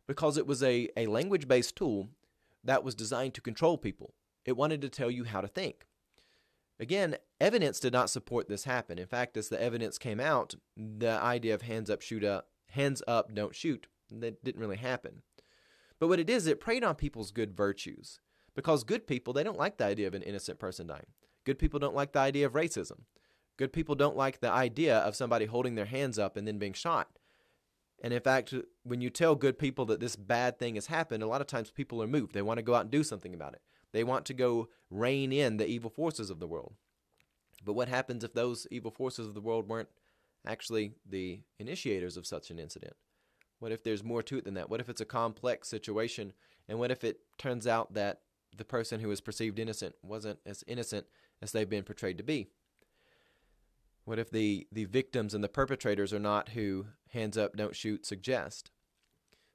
because 0.07 0.37
it 0.37 0.47
was 0.47 0.63
a, 0.63 0.89
a 0.97 1.07
language 1.07 1.49
based 1.49 1.75
tool 1.75 2.09
that 2.65 2.85
was 2.85 2.95
designed 2.95 3.35
to 3.35 3.41
control 3.41 3.79
people. 3.79 4.15
It 4.45 4.57
wanted 4.57 4.81
to 4.83 4.89
tell 4.89 5.11
you 5.11 5.25
how 5.25 5.41
to 5.41 5.49
think. 5.49 5.87
Again, 6.79 7.17
evidence 7.41 7.81
did 7.81 7.93
not 7.93 8.11
support 8.11 8.49
this 8.49 8.65
happen. 8.65 8.99
In 8.99 9.07
fact, 9.07 9.37
as 9.37 9.49
the 9.49 9.61
evidence 9.61 9.99
came 9.99 10.21
out, 10.21 10.55
the 10.77 11.11
idea 11.11 11.55
of 11.55 11.63
hands 11.63 11.91
up, 11.91 12.03
shoot 12.03 12.25
up, 12.25 12.49
hands 12.73 13.03
up, 13.07 13.35
don't 13.35 13.55
shoot, 13.55 13.87
that 14.11 14.43
didn't 14.45 14.61
really 14.61 14.77
happen. 14.77 15.23
But 15.99 16.09
what 16.09 16.21
it 16.21 16.29
is, 16.29 16.47
it 16.47 16.61
preyed 16.61 16.85
on 16.85 16.97
people's 16.97 17.31
good 17.31 17.57
virtues. 17.57 18.21
Because 18.55 18.85
good 18.85 19.07
people, 19.07 19.33
they 19.33 19.45
don't 19.45 19.59
like 19.59 19.79
the 19.79 19.85
idea 19.85 20.07
of 20.07 20.15
an 20.15 20.23
innocent 20.23 20.59
person 20.59 20.87
dying. 20.87 21.07
Good 21.45 21.59
people 21.59 21.79
don't 21.79 21.95
like 21.95 22.13
the 22.13 22.19
idea 22.19 22.47
of 22.47 22.53
racism. 22.53 23.05
Good 23.57 23.73
people 23.73 23.95
don't 23.95 24.17
like 24.17 24.41
the 24.41 24.51
idea 24.51 24.99
of 24.99 25.17
somebody 25.17 25.47
holding 25.47 25.75
their 25.75 25.87
hands 25.87 26.19
up 26.19 26.37
and 26.37 26.47
then 26.47 26.59
being 26.59 26.73
shot. 26.73 27.09
And 28.03 28.13
in 28.13 28.21
fact, 28.21 28.53
when 28.83 29.01
you 29.01 29.11
tell 29.11 29.37
good 29.37 29.59
people 29.59 29.87
that 29.87 30.01
this 30.01 30.17
bad 30.17 30.59
thing 30.59 30.75
has 30.75 30.87
happened, 30.87 31.23
a 31.23 31.29
lot 31.29 31.41
of 31.41 31.47
times 31.47 31.71
people 31.71 32.03
are 32.03 32.09
moved. 32.09 32.35
They 32.35 32.43
want 32.43 32.59
to 32.59 32.63
go 32.63 32.75
out 32.75 32.83
and 32.83 32.91
do 32.91 33.05
something 33.05 33.33
about 33.33 33.55
it. 33.55 33.63
They 33.93 34.05
want 34.05 34.25
to 34.27 34.35
go 34.35 34.69
rein 34.91 35.33
in 35.33 35.57
the 35.57 35.67
evil 35.67 35.91
forces 35.91 36.29
of 36.29 36.41
the 36.41 36.49
world. 36.49 36.75
But 37.65 37.75
what 37.75 37.89
happens 37.89 38.25
if 38.25 38.33
those 38.33 38.67
evil 38.71 38.91
forces 38.91 39.29
of 39.29 39.35
the 39.35 39.41
world 39.41 39.69
weren't 39.69 39.89
actually 40.47 40.93
the 41.09 41.41
initiators 41.59 42.17
of 42.17 42.27
such 42.27 42.51
an 42.51 42.59
incident? 42.59 42.95
What 43.59 43.73
if 43.73 43.85
there's 43.85 44.03
more 44.03 44.23
to 44.25 44.39
it 44.39 44.45
than 44.45 44.55
that? 44.55 44.69
What 44.69 44.81
if 44.81 44.89
it's 44.89 45.01
a 45.01 45.07
complex 45.07 45.69
situation? 45.69 46.33
And 46.69 46.79
what 46.79 46.91
if 46.91 47.05
it 47.05 47.21
turns 47.39 47.67
out 47.67 47.95
that 47.95 48.21
the 48.57 48.65
person 48.65 49.01
who 49.01 49.09
was 49.09 49.21
perceived 49.21 49.59
innocent 49.59 49.95
wasn't 50.03 50.41
as 50.45 50.65
innocent 50.67 51.07
as 51.41 51.53
they've 51.53 51.69
been 51.69 51.85
portrayed 51.85 52.19
to 52.19 52.25
be? 52.25 52.49
What 54.05 54.19
if 54.19 54.31
the, 54.31 54.67
the 54.73 54.87
victims 54.87 55.33
and 55.33 55.45
the 55.45 55.49
perpetrators 55.49 56.13
are 56.13 56.19
not 56.19 56.51
who 56.51 56.87
hands 57.11 57.39
up, 57.39 57.57
don't 57.57 57.77
shoot 57.77 58.05
suggest? 58.05 58.71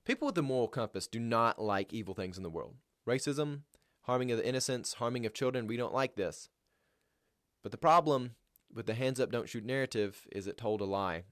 People 0.05 0.27
with 0.27 0.37
a 0.37 0.41
moral 0.41 0.69
compass 0.69 1.05
do 1.05 1.19
not 1.19 1.61
like 1.61 1.91
evil 1.91 2.13
things 2.13 2.37
in 2.37 2.43
the 2.43 2.49
world. 2.49 2.75
Racism, 3.05 3.63
harming 4.03 4.31
of 4.31 4.37
the 4.37 4.47
innocents, 4.47 4.93
harming 4.93 5.25
of 5.25 5.33
children, 5.33 5.67
we 5.67 5.75
don't 5.75 5.93
like 5.93 6.15
this. 6.15 6.47
But 7.61 7.73
the 7.73 7.77
problem 7.77 8.35
with 8.73 8.85
the 8.85 8.93
hands 8.93 9.19
up, 9.19 9.31
don't 9.31 9.49
shoot 9.49 9.65
narrative 9.65 10.27
is 10.31 10.47
it 10.47 10.57
told 10.57 10.81
a 10.81 10.85
lie. 10.85 11.23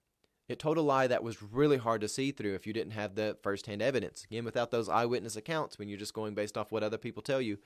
It 0.48 0.60
told 0.60 0.78
a 0.78 0.82
lie 0.82 1.08
that 1.08 1.24
was 1.24 1.42
really 1.42 1.78
hard 1.78 2.02
to 2.02 2.08
see 2.08 2.32
through 2.32 2.54
if 2.54 2.68
you 2.68 2.74
didn't 2.74 2.94
have 2.94 3.16
the 3.16 3.38
firsthand 3.42 3.82
evidence. 3.82 4.26
Again, 4.26 4.46
without 4.46 4.70
those 4.70 4.90
eyewitness 4.90 5.36
accounts, 5.36 5.80
when 5.80 5.90
you're 5.90 5.98
just 5.98 6.14
going 6.14 6.36
based 6.36 6.58
off 6.58 6.72
what 6.72 6.84
other 6.84 7.00
people 7.00 7.24
tell 7.24 7.42
you, 7.42 7.58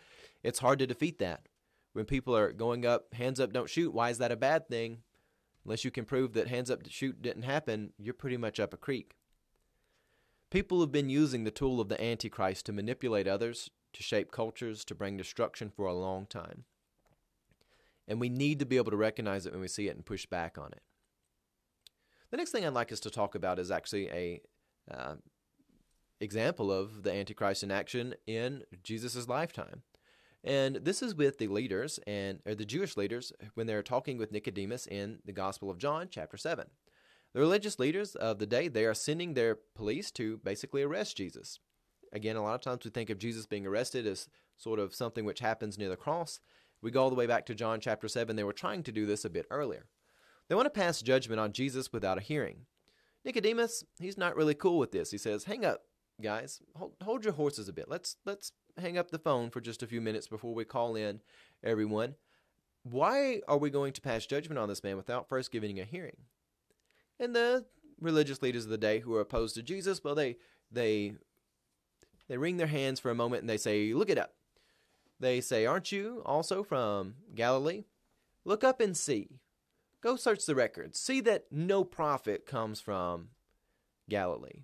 it's 0.43 0.59
hard 0.59 0.79
to 0.79 0.87
defeat 0.87 1.19
that 1.19 1.47
when 1.93 2.05
people 2.05 2.35
are 2.35 2.51
going 2.51 2.85
up, 2.85 3.13
hands 3.13 3.39
up, 3.39 3.51
don't 3.51 3.69
shoot, 3.69 3.93
why 3.93 4.09
is 4.09 4.17
that 4.19 4.31
a 4.31 4.37
bad 4.37 4.67
thing? 4.67 4.99
Unless 5.65 5.83
you 5.83 5.91
can 5.91 6.05
prove 6.05 6.33
that 6.33 6.47
hands 6.47 6.71
up, 6.71 6.81
shoot 6.87 7.21
didn't 7.21 7.43
happen, 7.43 7.91
you're 7.97 8.13
pretty 8.13 8.37
much 8.37 8.59
up 8.59 8.73
a 8.73 8.77
creek. 8.77 9.15
People 10.49 10.79
have 10.79 10.91
been 10.91 11.09
using 11.09 11.43
the 11.43 11.51
tool 11.51 11.79
of 11.79 11.89
the 11.89 12.01
Antichrist 12.01 12.65
to 12.65 12.73
manipulate 12.73 13.27
others, 13.27 13.69
to 13.93 14.03
shape 14.03 14.31
cultures, 14.31 14.83
to 14.85 14.95
bring 14.95 15.17
destruction 15.17 15.69
for 15.69 15.85
a 15.85 15.93
long 15.93 16.25
time. 16.25 16.63
And 18.09 18.19
we 18.19 18.27
need 18.27 18.59
to 18.59 18.65
be 18.65 18.75
able 18.75 18.91
to 18.91 18.97
recognize 18.97 19.45
it 19.45 19.53
when 19.53 19.61
we 19.61 19.69
see 19.69 19.87
it 19.87 19.95
and 19.95 20.05
push 20.05 20.25
back 20.25 20.57
on 20.57 20.73
it. 20.73 20.81
The 22.31 22.37
next 22.37 22.51
thing 22.51 22.65
I'd 22.65 22.73
like 22.73 22.91
us 22.91 22.99
to 23.01 23.09
talk 23.09 23.35
about 23.35 23.59
is 23.59 23.71
actually 23.71 24.09
a 24.09 24.41
uh, 24.91 25.15
example 26.19 26.71
of 26.71 27.03
the 27.03 27.13
Antichrist 27.13 27.63
in 27.63 27.71
action 27.71 28.15
in 28.27 28.63
Jesus' 28.83 29.27
lifetime. 29.27 29.83
And 30.43 30.77
this 30.77 31.01
is 31.01 31.15
with 31.15 31.37
the 31.37 31.47
leaders 31.47 31.99
and 32.07 32.39
or 32.45 32.55
the 32.55 32.65
Jewish 32.65 32.95
leaders 32.97 33.33
when 33.55 33.67
they're 33.67 33.83
talking 33.83 34.17
with 34.17 34.31
Nicodemus 34.31 34.87
in 34.87 35.19
the 35.25 35.33
Gospel 35.33 35.69
of 35.69 35.77
John, 35.77 36.07
chapter 36.09 36.37
7. 36.37 36.65
The 37.33 37.39
religious 37.39 37.77
leaders 37.77 38.15
of 38.15 38.39
the 38.39 38.47
day, 38.47 38.67
they 38.67 38.85
are 38.85 38.93
sending 38.93 39.33
their 39.33 39.57
police 39.75 40.11
to 40.11 40.37
basically 40.37 40.81
arrest 40.81 41.17
Jesus. 41.17 41.59
Again, 42.11 42.35
a 42.35 42.41
lot 42.41 42.55
of 42.55 42.61
times 42.61 42.85
we 42.85 42.89
think 42.89 43.09
of 43.09 43.19
Jesus 43.19 43.45
being 43.45 43.67
arrested 43.67 44.07
as 44.07 44.29
sort 44.57 44.79
of 44.79 44.95
something 44.95 45.25
which 45.25 45.39
happens 45.39 45.77
near 45.77 45.89
the 45.89 45.95
cross. 45.95 46.39
We 46.81 46.91
go 46.91 47.03
all 47.03 47.09
the 47.09 47.15
way 47.15 47.27
back 47.27 47.45
to 47.47 47.55
John 47.55 47.79
chapter 47.79 48.07
7. 48.07 48.35
They 48.35 48.43
were 48.43 48.53
trying 48.53 48.83
to 48.83 48.91
do 48.91 49.05
this 49.05 49.25
a 49.25 49.29
bit 49.29 49.45
earlier. 49.49 49.85
They 50.47 50.55
want 50.55 50.65
to 50.65 50.79
pass 50.79 51.01
judgment 51.01 51.39
on 51.39 51.51
Jesus 51.51 51.91
without 51.91 52.17
a 52.17 52.21
hearing. 52.21 52.65
Nicodemus, 53.25 53.83
he's 53.99 54.17
not 54.17 54.35
really 54.35 54.55
cool 54.55 54.79
with 54.79 54.91
this. 54.91 55.11
He 55.11 55.17
says, 55.17 55.43
"Hang 55.43 55.65
up, 55.65 55.83
guys. 56.21 56.61
Hold, 56.75 56.93
hold 57.03 57.23
your 57.23 57.33
horses 57.33 57.67
a 57.67 57.73
bit. 57.73 57.89
Let's 57.89 58.17
let's 58.25 58.51
hang 58.77 58.97
up 58.97 59.11
the 59.11 59.19
phone 59.19 59.49
for 59.49 59.61
just 59.61 59.83
a 59.83 59.87
few 59.87 60.01
minutes 60.01 60.27
before 60.27 60.53
we 60.53 60.65
call 60.65 60.95
in 60.95 61.21
everyone. 61.63 62.15
Why 62.83 63.41
are 63.47 63.57
we 63.57 63.69
going 63.69 63.93
to 63.93 64.01
pass 64.01 64.25
judgment 64.25 64.57
on 64.57 64.69
this 64.69 64.83
man 64.83 64.97
without 64.97 65.27
first 65.27 65.51
giving 65.51 65.79
a 65.79 65.83
hearing? 65.83 66.17
And 67.19 67.35
the 67.35 67.65
religious 67.99 68.41
leaders 68.41 68.63
of 68.63 68.71
the 68.71 68.77
day 68.77 68.99
who 68.99 69.13
are 69.15 69.21
opposed 69.21 69.55
to 69.55 69.63
Jesus, 69.63 70.03
well, 70.03 70.15
they 70.15 70.37
they 70.71 71.13
they 72.27 72.37
wring 72.37 72.57
their 72.57 72.67
hands 72.67 72.99
for 72.99 73.11
a 73.11 73.15
moment 73.15 73.41
and 73.41 73.49
they 73.49 73.57
say, 73.57 73.93
"Look 73.93 74.09
it 74.09 74.17
up." 74.17 74.33
They 75.19 75.41
say, 75.41 75.65
"Aren't 75.65 75.91
you 75.91 76.21
also 76.25 76.63
from 76.63 77.15
Galilee? 77.35 77.85
Look 78.45 78.63
up 78.63 78.79
and 78.79 78.95
see. 78.95 79.39
Go 80.01 80.15
search 80.15 80.45
the 80.45 80.55
records. 80.55 80.99
See 80.99 81.19
that 81.21 81.51
no 81.51 81.83
prophet 81.83 82.45
comes 82.45 82.79
from 82.79 83.29
Galilee." 84.07 84.63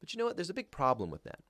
But 0.00 0.12
you 0.12 0.18
know 0.18 0.24
what? 0.24 0.36
There's 0.36 0.50
a 0.50 0.54
big 0.54 0.70
problem 0.70 1.10
with 1.10 1.22
that. 1.22 1.40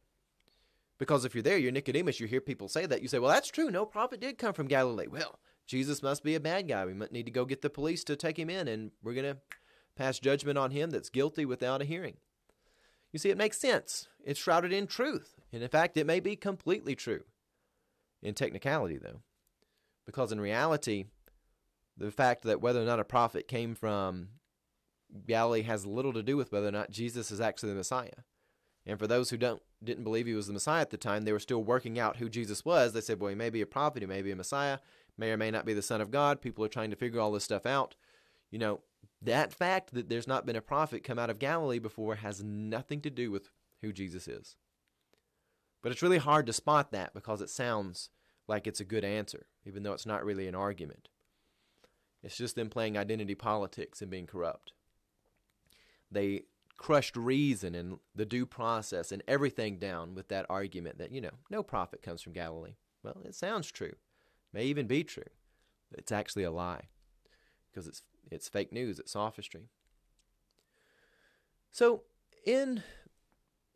Because 0.98 1.24
if 1.24 1.34
you're 1.34 1.42
there, 1.42 1.58
you're 1.58 1.72
Nicodemus, 1.72 2.20
you 2.20 2.28
hear 2.28 2.40
people 2.40 2.68
say 2.68 2.86
that. 2.86 3.02
You 3.02 3.08
say, 3.08 3.18
well, 3.18 3.32
that's 3.32 3.48
true. 3.48 3.70
No 3.70 3.84
prophet 3.84 4.20
did 4.20 4.38
come 4.38 4.52
from 4.52 4.68
Galilee. 4.68 5.08
Well, 5.08 5.40
Jesus 5.66 6.00
must 6.00 6.22
be 6.22 6.36
a 6.36 6.40
bad 6.40 6.68
guy. 6.68 6.84
We 6.86 6.92
need 7.10 7.24
to 7.24 7.32
go 7.32 7.44
get 7.44 7.62
the 7.62 7.70
police 7.70 8.04
to 8.04 8.14
take 8.14 8.38
him 8.38 8.48
in, 8.48 8.68
and 8.68 8.92
we're 9.02 9.14
going 9.14 9.34
to 9.34 9.40
pass 9.96 10.18
judgment 10.18 10.58
on 10.58 10.70
him 10.70 10.90
that's 10.90 11.08
guilty 11.08 11.44
without 11.44 11.82
a 11.82 11.86
hearing. 11.86 12.18
You 13.10 13.18
see, 13.18 13.30
it 13.30 13.36
makes 13.36 13.58
sense. 13.58 14.06
It's 14.24 14.38
shrouded 14.38 14.72
in 14.72 14.86
truth. 14.86 15.40
And 15.52 15.62
in 15.62 15.68
fact, 15.68 15.96
it 15.96 16.06
may 16.06 16.20
be 16.20 16.36
completely 16.36 16.94
true 16.94 17.24
in 18.22 18.34
technicality, 18.34 18.96
though. 18.96 19.20
Because 20.06 20.32
in 20.32 20.40
reality, 20.40 21.04
the 21.96 22.10
fact 22.10 22.42
that 22.42 22.60
whether 22.60 22.82
or 22.82 22.86
not 22.86 23.00
a 23.00 23.04
prophet 23.04 23.46
came 23.46 23.74
from 23.74 24.28
Galilee 25.26 25.62
has 25.62 25.86
little 25.86 26.12
to 26.14 26.22
do 26.22 26.36
with 26.36 26.52
whether 26.52 26.68
or 26.68 26.72
not 26.72 26.90
Jesus 26.90 27.30
is 27.30 27.40
actually 27.40 27.70
the 27.70 27.76
Messiah. 27.76 28.24
And 28.86 28.98
for 28.98 29.06
those 29.06 29.30
who 29.30 29.36
don't 29.36 29.62
didn't 29.84 30.04
believe 30.04 30.26
he 30.26 30.34
was 30.34 30.46
the 30.46 30.52
Messiah 30.52 30.80
at 30.80 30.90
the 30.90 30.96
time, 30.96 31.24
they 31.24 31.32
were 31.32 31.38
still 31.38 31.62
working 31.62 31.98
out 31.98 32.16
who 32.16 32.28
Jesus 32.28 32.64
was. 32.64 32.92
They 32.92 33.00
said, 33.00 33.20
well, 33.20 33.28
he 33.28 33.34
may 33.34 33.50
be 33.50 33.60
a 33.60 33.66
prophet, 33.66 34.02
he 34.02 34.06
may 34.06 34.22
be 34.22 34.30
a 34.30 34.36
Messiah, 34.36 34.78
may 35.18 35.30
or 35.30 35.36
may 35.36 35.50
not 35.50 35.66
be 35.66 35.74
the 35.74 35.82
Son 35.82 36.00
of 36.00 36.10
God. 36.10 36.40
People 36.40 36.64
are 36.64 36.68
trying 36.68 36.90
to 36.90 36.96
figure 36.96 37.20
all 37.20 37.32
this 37.32 37.44
stuff 37.44 37.66
out. 37.66 37.94
You 38.50 38.58
know, 38.58 38.80
that 39.20 39.52
fact 39.52 39.92
that 39.94 40.08
there's 40.08 40.26
not 40.26 40.46
been 40.46 40.56
a 40.56 40.62
prophet 40.62 41.04
come 41.04 41.18
out 41.18 41.30
of 41.30 41.38
Galilee 41.38 41.78
before 41.78 42.16
has 42.16 42.42
nothing 42.42 43.00
to 43.02 43.10
do 43.10 43.30
with 43.30 43.50
who 43.82 43.92
Jesus 43.92 44.26
is. 44.26 44.56
But 45.82 45.92
it's 45.92 46.02
really 46.02 46.18
hard 46.18 46.46
to 46.46 46.52
spot 46.52 46.92
that 46.92 47.12
because 47.12 47.40
it 47.40 47.50
sounds 47.50 48.08
like 48.46 48.66
it's 48.66 48.80
a 48.80 48.84
good 48.84 49.04
answer, 49.04 49.46
even 49.66 49.82
though 49.82 49.92
it's 49.92 50.06
not 50.06 50.24
really 50.24 50.46
an 50.46 50.54
argument. 50.54 51.08
It's 52.22 52.36
just 52.36 52.54
them 52.54 52.70
playing 52.70 52.96
identity 52.96 53.34
politics 53.34 54.00
and 54.00 54.10
being 54.10 54.26
corrupt. 54.26 54.72
They 56.10 56.42
crushed 56.76 57.16
reason 57.16 57.74
and 57.74 57.98
the 58.14 58.24
due 58.24 58.46
process 58.46 59.12
and 59.12 59.22
everything 59.26 59.78
down 59.78 60.14
with 60.14 60.28
that 60.28 60.46
argument 60.48 60.98
that, 60.98 61.12
you 61.12 61.20
know, 61.20 61.30
no 61.50 61.62
prophet 61.62 62.02
comes 62.02 62.22
from 62.22 62.32
Galilee. 62.32 62.76
Well, 63.02 63.18
it 63.24 63.34
sounds 63.34 63.70
true, 63.70 63.94
may 64.52 64.64
even 64.64 64.86
be 64.86 65.02
true. 65.04 65.22
It's 65.92 66.12
actually 66.12 66.44
a 66.44 66.50
lie 66.50 66.88
because 67.70 67.88
it's, 67.88 68.02
it's 68.30 68.48
fake 68.48 68.72
news, 68.72 68.98
it's 68.98 69.12
sophistry. 69.12 69.68
So, 71.70 72.02
in 72.44 72.82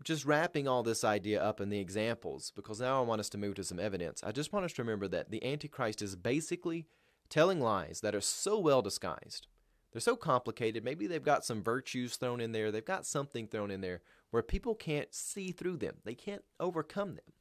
just 0.04 0.24
wrapping 0.24 0.68
all 0.68 0.82
this 0.82 1.04
idea 1.04 1.42
up 1.42 1.60
in 1.60 1.68
the 1.68 1.78
examples, 1.78 2.52
because 2.54 2.80
now 2.80 3.00
I 3.00 3.04
want 3.04 3.20
us 3.20 3.28
to 3.30 3.38
move 3.38 3.54
to 3.56 3.64
some 3.64 3.80
evidence, 3.80 4.22
I 4.22 4.32
just 4.32 4.52
want 4.52 4.64
us 4.64 4.72
to 4.74 4.82
remember 4.82 5.08
that 5.08 5.30
the 5.30 5.44
Antichrist 5.44 6.02
is 6.02 6.16
basically 6.16 6.86
telling 7.28 7.60
lies 7.60 8.00
that 8.02 8.14
are 8.14 8.20
so 8.20 8.58
well 8.58 8.82
disguised. 8.82 9.46
They're 9.92 10.00
so 10.00 10.16
complicated. 10.16 10.84
Maybe 10.84 11.06
they've 11.06 11.22
got 11.22 11.44
some 11.44 11.62
virtues 11.62 12.16
thrown 12.16 12.40
in 12.40 12.52
there, 12.52 12.70
they've 12.70 12.84
got 12.84 13.06
something 13.06 13.46
thrown 13.46 13.70
in 13.70 13.80
there 13.80 14.02
where 14.30 14.42
people 14.42 14.74
can't 14.74 15.14
see 15.14 15.52
through 15.52 15.78
them, 15.78 15.96
they 16.04 16.14
can't 16.14 16.44
overcome 16.60 17.14
them. 17.14 17.32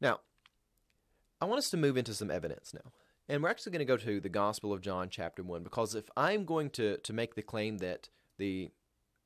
Now, 0.00 0.20
I 1.40 1.44
want 1.44 1.58
us 1.58 1.70
to 1.70 1.76
move 1.76 1.96
into 1.96 2.14
some 2.14 2.30
evidence 2.30 2.72
now. 2.72 2.92
And 3.28 3.42
we're 3.42 3.50
actually 3.50 3.72
going 3.72 3.80
to 3.80 3.84
go 3.84 3.98
to 3.98 4.20
the 4.20 4.28
Gospel 4.30 4.72
of 4.72 4.80
John, 4.80 5.08
chapter 5.10 5.42
1, 5.42 5.62
because 5.62 5.94
if 5.94 6.08
I'm 6.16 6.46
going 6.46 6.70
to, 6.70 6.96
to 6.96 7.12
make 7.12 7.34
the 7.34 7.42
claim 7.42 7.78
that 7.78 8.08
the 8.38 8.70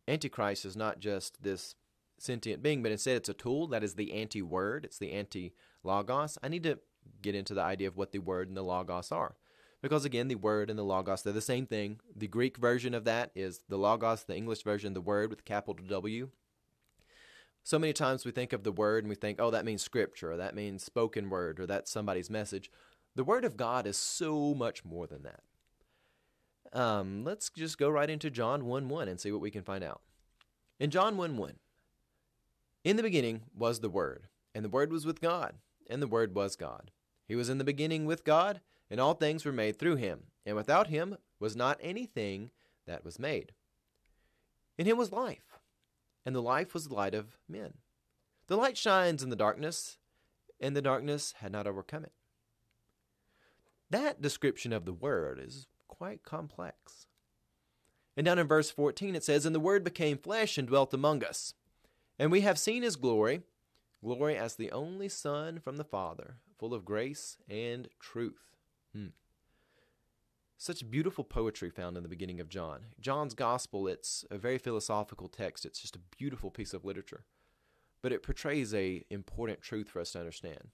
Antichrist 0.09 0.65
is 0.65 0.77
not 0.77 0.99
just 0.99 1.43
this 1.43 1.75
sentient 2.19 2.63
being, 2.63 2.83
but 2.83 2.93
instead 2.93 3.17
it's 3.17 3.29
a 3.29 3.35
tool 3.35 3.67
that 3.69 3.85
is 3.85 3.95
the 3.95 4.13
anti 4.13 4.43
word, 4.43 4.85
it's 4.85 4.99
the 4.99 5.13
anti 5.13 5.53
logos. 5.85 6.39
I 6.43 6.49
need 6.49 6.63
to 6.65 6.79
get 7.21 7.35
into 7.35 7.55
the 7.55 7.63
idea 7.63 7.89
of 7.89 7.97
what 7.97 8.13
the 8.13 8.19
word 8.19 8.49
and 8.49 8.57
the 8.57 8.63
logos 8.63 9.13
are. 9.13 9.37
Because 9.81 10.05
again, 10.05 10.29
the 10.29 10.37
word 10.37 10.71
and 10.71 10.79
the 10.79 10.85
logos, 10.85 11.23
they're 11.23 11.33
the 11.33 11.41
same 11.41 11.67
thing. 11.67 11.99
The 12.15 12.29
Greek 12.29 12.57
version 12.57 12.95
of 12.95 13.05
that 13.05 13.33
is 13.35 13.63
the 13.69 13.77
logos, 13.77 14.23
the 14.25 14.37
English 14.37 14.63
version, 14.63 14.95
the 14.95 15.01
word 15.01 15.31
with 15.31 15.45
capital 15.45 15.85
W. 15.89 16.31
So 17.65 17.79
many 17.79 17.93
times 17.93 18.25
we 18.25 18.31
think 18.31 18.53
of 18.53 18.63
the 18.63 18.73
word 18.73 19.05
and 19.05 19.09
we 19.09 19.17
think, 19.17 19.41
oh, 19.41 19.51
that 19.51 19.65
means 19.65 19.83
scripture, 19.83 20.33
or 20.33 20.37
that 20.37 20.55
means 20.55 20.85
spoken 20.85 21.31
word, 21.31 21.59
or 21.59 21.67
that's 21.67 21.91
somebody's 21.91 22.31
message. 22.31 22.71
The 23.15 23.25
word 23.25 23.45
of 23.45 23.57
God 23.57 23.87
is 23.87 23.97
so 23.97 24.55
much 24.55 24.85
more 24.85 25.07
than 25.07 25.23
that. 25.25 25.41
Um, 26.73 27.25
let's 27.25 27.51
just 27.51 27.79
go 27.79 27.91
right 27.91 28.09
into 28.09 28.31
John 28.31 28.65
1 28.65 28.89
1 28.89 29.09
and 29.09 29.21
see 29.21 29.31
what 29.31 29.41
we 29.41 29.51
can 29.51 29.63
find 29.63 29.85
out. 29.85 30.01
In 30.81 30.91
John 30.91 31.17
1 31.17 31.37
1, 31.37 31.55
in 32.85 32.97
the 32.97 33.03
beginning 33.03 33.43
was 33.57 33.81
the 33.81 33.91
Word, 33.91 34.29
and 34.55 34.65
the 34.65 34.71
Word 34.71 34.91
was 34.91 35.07
with 35.07 35.21
God, 35.21 35.55
and 35.89 36.01
the 36.01 36.07
Word 36.07 36.35
was 36.35 36.57
God. 36.57 36.91
He 37.29 37.37
was 37.37 37.49
in 37.49 37.59
the 37.59 37.65
beginning 37.65 38.07
with 38.07 38.25
God, 38.25 38.61
and 38.91 38.99
all 39.01 39.15
things 39.15 39.45
were 39.45 39.53
made 39.53 39.79
through 39.79 39.97
him, 39.97 40.25
and 40.45 40.57
without 40.57 40.89
him 40.89 41.17
was 41.39 41.55
not 41.55 41.79
anything 41.81 42.51
that 42.87 43.05
was 43.05 43.19
made. 43.19 43.53
In 44.79 44.87
him 44.87 44.97
was 44.97 45.13
life, 45.13 45.61
and 46.27 46.35
the 46.35 46.43
life 46.43 46.75
was 46.75 46.89
the 46.89 46.95
light 46.95 47.15
of 47.15 47.37
men. 47.49 47.75
The 48.49 48.57
light 48.57 48.77
shines 48.77 49.23
in 49.23 49.31
the 49.31 49.37
darkness, 49.37 49.99
and 50.61 50.75
the 50.75 50.83
darkness 50.83 51.35
had 51.39 51.53
not 51.53 51.67
overcome 51.67 52.05
it. 52.05 52.13
That 53.91 54.23
description 54.23 54.73
of 54.73 54.87
the 54.87 54.93
Word 54.93 55.39
is 55.39 55.69
quite 56.03 56.25
complex. 56.25 57.07
And 58.17 58.27
down 58.27 58.41
in 58.41 58.49
verse 58.49 58.73
14 58.73 59.15
it 59.15 59.23
says, 59.23 59.47
And 59.47 59.55
the 59.55 59.61
Word 59.61 59.85
became 59.85 60.19
flesh 60.19 60.59
and 60.59 60.67
dwelt 60.67 60.93
among 60.93 61.23
us. 61.23 61.55
And 62.19 62.33
we 62.33 62.41
have 62.41 62.59
seen 62.59 62.83
his 62.83 62.97
glory, 62.97 63.43
glory 64.05 64.37
as 64.37 64.57
the 64.57 64.73
only 64.73 65.09
Son 65.09 65.61
from 65.61 65.77
the 65.77 65.85
Father, 65.85 66.39
full 66.59 66.75
of 66.75 66.85
grace 66.85 67.37
and 67.49 67.87
truth. 68.01 68.57
Hmm. 68.93 69.11
Such 70.59 70.91
beautiful 70.91 71.23
poetry 71.23 71.71
found 71.71 71.97
in 71.97 72.03
the 72.03 72.09
beginning 72.09 72.41
of 72.41 72.49
John. 72.49 72.87
John's 73.01 73.35
Gospel, 73.35 73.87
it's 73.87 74.25
a 74.29 74.39
very 74.39 74.59
philosophical 74.59 75.29
text. 75.29 75.65
It's 75.65 75.79
just 75.79 75.95
a 75.95 76.17
beautiful 76.19 76.51
piece 76.51 76.75
of 76.75 76.85
literature. 76.85 77.23
But 78.03 78.11
it 78.11 78.25
portrays 78.25 78.75
a 78.75 79.05
important 79.09 79.63
truth 79.63 79.89
for 79.89 80.01
us 80.01 80.11
to 80.13 80.19
understand. 80.19 80.71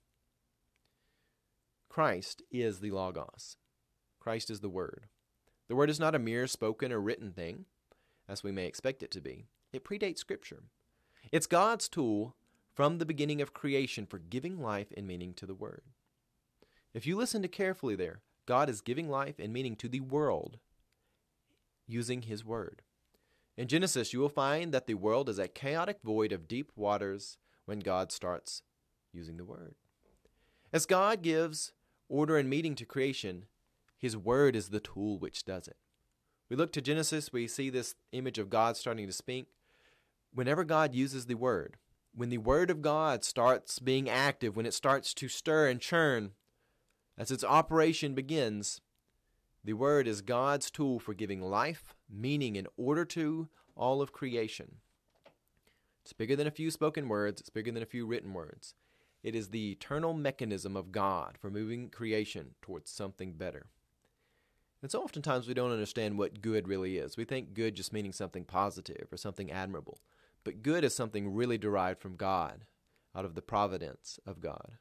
Christ 1.90 2.40
is 2.50 2.80
the 2.80 2.92
Logos. 2.92 3.58
Christ 4.28 4.50
is 4.50 4.60
the 4.60 4.68
Word. 4.68 5.06
The 5.68 5.76
Word 5.76 5.90
is 5.90 6.00
not 6.00 6.14
a 6.14 6.18
mere 6.18 6.46
spoken 6.46 6.92
or 6.92 7.00
written 7.00 7.30
thing, 7.32 7.66
as 8.26 8.42
we 8.42 8.50
may 8.50 8.66
expect 8.66 9.02
it 9.02 9.10
to 9.12 9.20
be. 9.20 9.44
It 9.72 9.84
predates 9.84 10.18
Scripture. 10.18 10.62
It's 11.30 11.46
God's 11.46 11.88
tool 11.88 12.34
from 12.74 12.98
the 12.98 13.06
beginning 13.06 13.42
of 13.42 13.52
creation 13.52 14.06
for 14.06 14.18
giving 14.18 14.60
life 14.60 14.88
and 14.96 15.06
meaning 15.06 15.34
to 15.34 15.46
the 15.46 15.54
Word. 15.54 15.82
If 16.94 17.06
you 17.06 17.16
listen 17.16 17.42
to 17.42 17.48
carefully 17.48 17.96
there, 17.96 18.20
God 18.46 18.70
is 18.70 18.80
giving 18.80 19.10
life 19.10 19.38
and 19.38 19.52
meaning 19.52 19.76
to 19.76 19.88
the 19.88 20.00
world 20.00 20.58
using 21.86 22.22
His 22.22 22.44
Word. 22.44 22.82
In 23.58 23.68
Genesis, 23.68 24.12
you 24.12 24.20
will 24.20 24.28
find 24.28 24.72
that 24.72 24.86
the 24.86 24.94
world 24.94 25.28
is 25.28 25.38
a 25.38 25.48
chaotic 25.48 25.98
void 26.02 26.32
of 26.32 26.48
deep 26.48 26.72
waters 26.76 27.36
when 27.66 27.80
God 27.80 28.10
starts 28.10 28.62
using 29.12 29.36
the 29.36 29.44
Word. 29.44 29.74
As 30.72 30.86
God 30.86 31.20
gives 31.20 31.72
order 32.08 32.38
and 32.38 32.48
meaning 32.48 32.74
to 32.76 32.86
creation, 32.86 33.46
his 33.98 34.16
word 34.16 34.56
is 34.56 34.68
the 34.68 34.80
tool 34.80 35.18
which 35.18 35.44
does 35.44 35.68
it. 35.68 35.76
We 36.48 36.56
look 36.56 36.72
to 36.72 36.80
Genesis, 36.80 37.32
we 37.32 37.46
see 37.46 37.68
this 37.68 37.94
image 38.12 38.38
of 38.38 38.48
God 38.48 38.76
starting 38.76 39.06
to 39.06 39.12
speak. 39.12 39.48
Whenever 40.32 40.64
God 40.64 40.94
uses 40.94 41.26
the 41.26 41.34
word, 41.34 41.76
when 42.14 42.30
the 42.30 42.38
word 42.38 42.70
of 42.70 42.80
God 42.80 43.24
starts 43.24 43.78
being 43.78 44.08
active, 44.08 44.56
when 44.56 44.66
it 44.66 44.74
starts 44.74 45.12
to 45.14 45.28
stir 45.28 45.68
and 45.68 45.80
churn, 45.80 46.30
as 47.18 47.30
its 47.30 47.44
operation 47.44 48.14
begins, 48.14 48.80
the 49.64 49.74
word 49.74 50.06
is 50.08 50.22
God's 50.22 50.70
tool 50.70 50.98
for 50.98 51.12
giving 51.12 51.42
life, 51.42 51.94
meaning, 52.08 52.56
and 52.56 52.68
order 52.76 53.04
to 53.06 53.48
all 53.76 54.00
of 54.00 54.12
creation. 54.12 54.76
It's 56.02 56.12
bigger 56.12 56.36
than 56.36 56.46
a 56.46 56.52
few 56.52 56.70
spoken 56.70 57.08
words, 57.08 57.40
it's 57.40 57.50
bigger 57.50 57.72
than 57.72 57.82
a 57.82 57.86
few 57.86 58.06
written 58.06 58.32
words. 58.32 58.74
It 59.22 59.34
is 59.34 59.48
the 59.48 59.72
eternal 59.72 60.14
mechanism 60.14 60.76
of 60.76 60.92
God 60.92 61.36
for 61.38 61.50
moving 61.50 61.90
creation 61.90 62.54
towards 62.62 62.90
something 62.90 63.32
better. 63.32 63.66
And 64.82 64.90
so 64.90 65.02
oftentimes 65.02 65.48
we 65.48 65.54
don't 65.54 65.72
understand 65.72 66.18
what 66.18 66.40
good 66.40 66.68
really 66.68 66.98
is. 66.98 67.16
We 67.16 67.24
think 67.24 67.54
good 67.54 67.74
just 67.74 67.92
meaning 67.92 68.12
something 68.12 68.44
positive 68.44 69.08
or 69.10 69.16
something 69.16 69.50
admirable. 69.50 69.98
But 70.44 70.62
good 70.62 70.84
is 70.84 70.94
something 70.94 71.34
really 71.34 71.58
derived 71.58 72.00
from 72.00 72.16
God, 72.16 72.64
out 73.14 73.24
of 73.24 73.34
the 73.34 73.42
providence 73.42 74.20
of 74.24 74.40
God. 74.40 74.78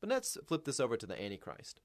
But 0.00 0.10
let's 0.10 0.38
flip 0.46 0.64
this 0.64 0.80
over 0.80 0.96
to 0.96 1.06
the 1.06 1.22
Antichrist. 1.22 1.80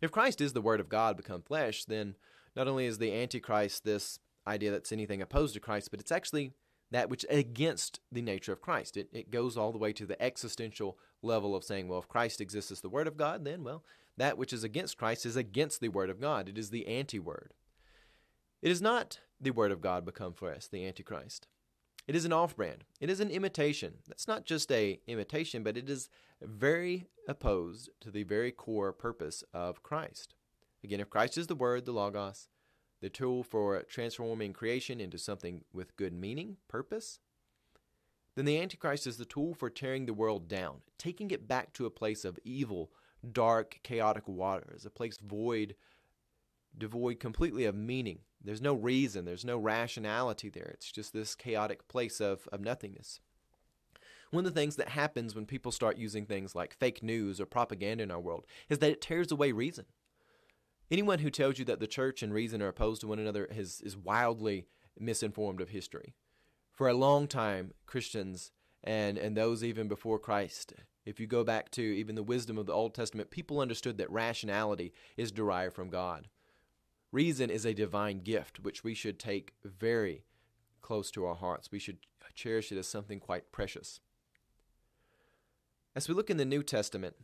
If 0.00 0.10
Christ 0.10 0.40
is 0.40 0.52
the 0.52 0.62
Word 0.62 0.80
of 0.80 0.88
God 0.88 1.16
become 1.16 1.42
flesh, 1.42 1.84
then 1.84 2.16
not 2.56 2.66
only 2.66 2.86
is 2.86 2.98
the 2.98 3.14
Antichrist 3.14 3.84
this 3.84 4.18
idea 4.46 4.70
that's 4.70 4.92
anything 4.92 5.22
opposed 5.22 5.54
to 5.54 5.60
Christ, 5.60 5.90
but 5.90 6.00
it's 6.00 6.10
actually 6.10 6.52
that 6.90 7.08
which 7.08 7.24
against 7.30 8.00
the 8.10 8.20
nature 8.20 8.52
of 8.52 8.60
Christ. 8.60 8.96
It, 8.96 9.08
it 9.12 9.30
goes 9.30 9.56
all 9.56 9.72
the 9.72 9.78
way 9.78 9.92
to 9.92 10.06
the 10.06 10.20
existential 10.20 10.98
level 11.22 11.54
of 11.54 11.64
saying, 11.64 11.88
well, 11.88 12.00
if 12.00 12.08
Christ 12.08 12.40
exists 12.40 12.72
as 12.72 12.80
the 12.80 12.88
Word 12.88 13.06
of 13.06 13.16
God, 13.16 13.44
then, 13.44 13.62
well, 13.62 13.84
that 14.16 14.38
which 14.38 14.52
is 14.52 14.64
against 14.64 14.96
Christ 14.96 15.26
is 15.26 15.36
against 15.36 15.80
the 15.80 15.88
Word 15.88 16.10
of 16.10 16.20
God. 16.20 16.48
It 16.48 16.58
is 16.58 16.70
the 16.70 16.86
anti 16.86 17.18
Word. 17.18 17.54
It 18.60 18.70
is 18.70 18.80
not 18.80 19.20
the 19.40 19.50
Word 19.50 19.72
of 19.72 19.80
God 19.80 20.04
become 20.04 20.32
flesh, 20.32 20.68
the 20.68 20.86
Antichrist. 20.86 21.48
It 22.06 22.16
is 22.16 22.24
an 22.24 22.32
off 22.32 22.56
brand. 22.56 22.84
It 23.00 23.10
is 23.10 23.20
an 23.20 23.30
imitation. 23.30 23.94
That's 24.08 24.28
not 24.28 24.44
just 24.44 24.70
a 24.72 25.00
imitation, 25.06 25.62
but 25.62 25.76
it 25.76 25.88
is 25.88 26.08
very 26.40 27.06
opposed 27.28 27.90
to 28.00 28.10
the 28.10 28.24
very 28.24 28.50
core 28.50 28.92
purpose 28.92 29.44
of 29.52 29.82
Christ. 29.82 30.34
Again, 30.84 31.00
if 31.00 31.10
Christ 31.10 31.38
is 31.38 31.46
the 31.46 31.54
Word, 31.54 31.84
the 31.84 31.92
Logos, 31.92 32.48
the 33.00 33.08
tool 33.08 33.42
for 33.42 33.82
transforming 33.82 34.52
creation 34.52 35.00
into 35.00 35.18
something 35.18 35.64
with 35.72 35.96
good 35.96 36.12
meaning, 36.12 36.56
purpose, 36.68 37.18
then 38.34 38.44
the 38.44 38.60
Antichrist 38.60 39.06
is 39.06 39.16
the 39.16 39.24
tool 39.24 39.54
for 39.54 39.70
tearing 39.70 40.06
the 40.06 40.14
world 40.14 40.48
down, 40.48 40.82
taking 40.98 41.30
it 41.30 41.46
back 41.46 41.72
to 41.74 41.86
a 41.86 41.90
place 41.90 42.24
of 42.24 42.38
evil, 42.44 42.90
dark, 43.30 43.80
chaotic 43.82 44.26
waters, 44.26 44.84
a 44.84 44.90
place 44.90 45.18
void, 45.18 45.74
devoid 46.76 47.20
completely 47.20 47.64
of 47.64 47.74
meaning. 47.74 48.20
There's 48.42 48.62
no 48.62 48.74
reason, 48.74 49.24
there's 49.24 49.44
no 49.44 49.58
rationality 49.58 50.48
there. 50.48 50.70
It's 50.74 50.90
just 50.90 51.12
this 51.12 51.34
chaotic 51.34 51.86
place 51.88 52.20
of, 52.20 52.48
of 52.52 52.60
nothingness. 52.60 53.20
One 54.30 54.46
of 54.46 54.54
the 54.54 54.60
things 54.60 54.76
that 54.76 54.88
happens 54.88 55.34
when 55.34 55.44
people 55.44 55.70
start 55.70 55.98
using 55.98 56.24
things 56.24 56.54
like 56.54 56.74
fake 56.74 57.02
news 57.02 57.40
or 57.40 57.46
propaganda 57.46 58.02
in 58.02 58.10
our 58.10 58.20
world 58.20 58.46
is 58.70 58.78
that 58.78 58.90
it 58.90 59.02
tears 59.02 59.30
away 59.30 59.52
reason. 59.52 59.84
Anyone 60.90 61.20
who 61.20 61.30
tells 61.30 61.58
you 61.58 61.64
that 61.66 61.80
the 61.80 61.86
church 61.86 62.22
and 62.22 62.32
reason 62.32 62.62
are 62.62 62.68
opposed 62.68 63.02
to 63.02 63.06
one 63.06 63.18
another 63.18 63.44
is, 63.44 63.80
is 63.82 63.96
wildly 63.96 64.66
misinformed 64.98 65.60
of 65.60 65.68
history. 65.68 66.14
For 66.72 66.88
a 66.88 66.94
long 66.94 67.28
time, 67.28 67.74
Christians 67.86 68.50
and, 68.82 69.18
and 69.18 69.36
those 69.36 69.62
even 69.62 69.86
before 69.86 70.18
Christ 70.18 70.72
if 71.04 71.18
you 71.18 71.26
go 71.26 71.44
back 71.44 71.70
to 71.72 71.82
even 71.82 72.14
the 72.14 72.22
wisdom 72.22 72.58
of 72.58 72.66
the 72.66 72.72
Old 72.72 72.94
Testament, 72.94 73.30
people 73.30 73.60
understood 73.60 73.98
that 73.98 74.10
rationality 74.10 74.92
is 75.16 75.32
derived 75.32 75.74
from 75.74 75.90
God. 75.90 76.28
Reason 77.10 77.50
is 77.50 77.64
a 77.64 77.74
divine 77.74 78.20
gift 78.20 78.60
which 78.60 78.84
we 78.84 78.94
should 78.94 79.18
take 79.18 79.52
very 79.64 80.24
close 80.80 81.10
to 81.10 81.26
our 81.26 81.34
hearts. 81.34 81.70
We 81.70 81.78
should 81.78 81.98
cherish 82.34 82.72
it 82.72 82.78
as 82.78 82.86
something 82.86 83.20
quite 83.20 83.52
precious. 83.52 84.00
As 85.94 86.08
we 86.08 86.14
look 86.14 86.30
in 86.30 86.38
the 86.38 86.44
New 86.44 86.62
Testament, 86.62 87.16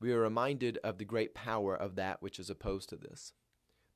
we 0.00 0.12
are 0.12 0.20
reminded 0.20 0.78
of 0.84 0.98
the 0.98 1.04
great 1.04 1.34
power 1.34 1.74
of 1.74 1.96
that 1.96 2.22
which 2.22 2.38
is 2.38 2.48
opposed 2.48 2.88
to 2.90 2.96
this. 2.96 3.32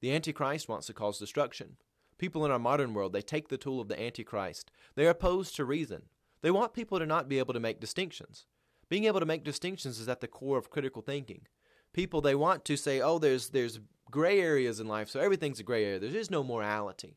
The 0.00 0.12
Antichrist 0.14 0.68
wants 0.68 0.88
to 0.88 0.92
cause 0.92 1.18
destruction. 1.18 1.76
People 2.18 2.44
in 2.44 2.50
our 2.50 2.58
modern 2.58 2.92
world, 2.92 3.12
they 3.12 3.22
take 3.22 3.48
the 3.48 3.56
tool 3.56 3.80
of 3.80 3.88
the 3.88 4.00
Antichrist. 4.00 4.70
They 4.96 5.06
are 5.06 5.10
opposed 5.10 5.56
to 5.56 5.64
reason. 5.64 6.02
They 6.42 6.50
want 6.50 6.74
people 6.74 6.98
to 6.98 7.06
not 7.06 7.28
be 7.28 7.38
able 7.38 7.54
to 7.54 7.60
make 7.60 7.80
distinctions. 7.80 8.46
Being 8.92 9.04
able 9.06 9.20
to 9.20 9.26
make 9.26 9.42
distinctions 9.42 9.98
is 9.98 10.06
at 10.06 10.20
the 10.20 10.28
core 10.28 10.58
of 10.58 10.68
critical 10.68 11.00
thinking. 11.00 11.46
People 11.94 12.20
they 12.20 12.34
want 12.34 12.62
to 12.66 12.76
say, 12.76 13.00
"Oh, 13.00 13.18
there's 13.18 13.48
there's 13.48 13.80
gray 14.10 14.38
areas 14.38 14.80
in 14.80 14.86
life, 14.86 15.08
so 15.08 15.18
everything's 15.18 15.60
a 15.60 15.62
gray 15.62 15.86
area. 15.86 15.98
There 15.98 16.14
is 16.14 16.30
no 16.30 16.44
morality. 16.44 17.16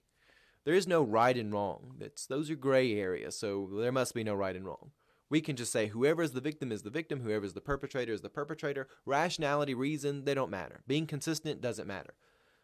There 0.63 0.73
is 0.73 0.87
no 0.87 1.03
right 1.03 1.35
and 1.35 1.51
wrong. 1.51 1.97
It's 1.99 2.25
those 2.27 2.49
are 2.49 2.55
gray 2.55 2.93
areas, 2.93 3.37
so 3.37 3.69
there 3.73 3.91
must 3.91 4.13
be 4.13 4.23
no 4.23 4.35
right 4.35 4.55
and 4.55 4.65
wrong." 4.65 4.91
We 5.29 5.41
can 5.41 5.57
just 5.57 5.73
say 5.73 5.87
whoever 5.87 6.23
is 6.23 6.31
the 6.31 6.39
victim 6.39 6.71
is 6.71 6.83
the 6.83 6.89
victim, 6.89 7.19
whoever 7.19 7.43
is 7.43 7.55
the 7.55 7.59
perpetrator 7.59 8.13
is 8.13 8.21
the 8.21 8.29
perpetrator. 8.29 8.87
Rationality, 9.05 9.73
reason, 9.73 10.23
they 10.23 10.33
don't 10.33 10.49
matter. 10.49 10.81
Being 10.87 11.07
consistent 11.07 11.59
doesn't 11.59 11.87
matter. 11.87 12.13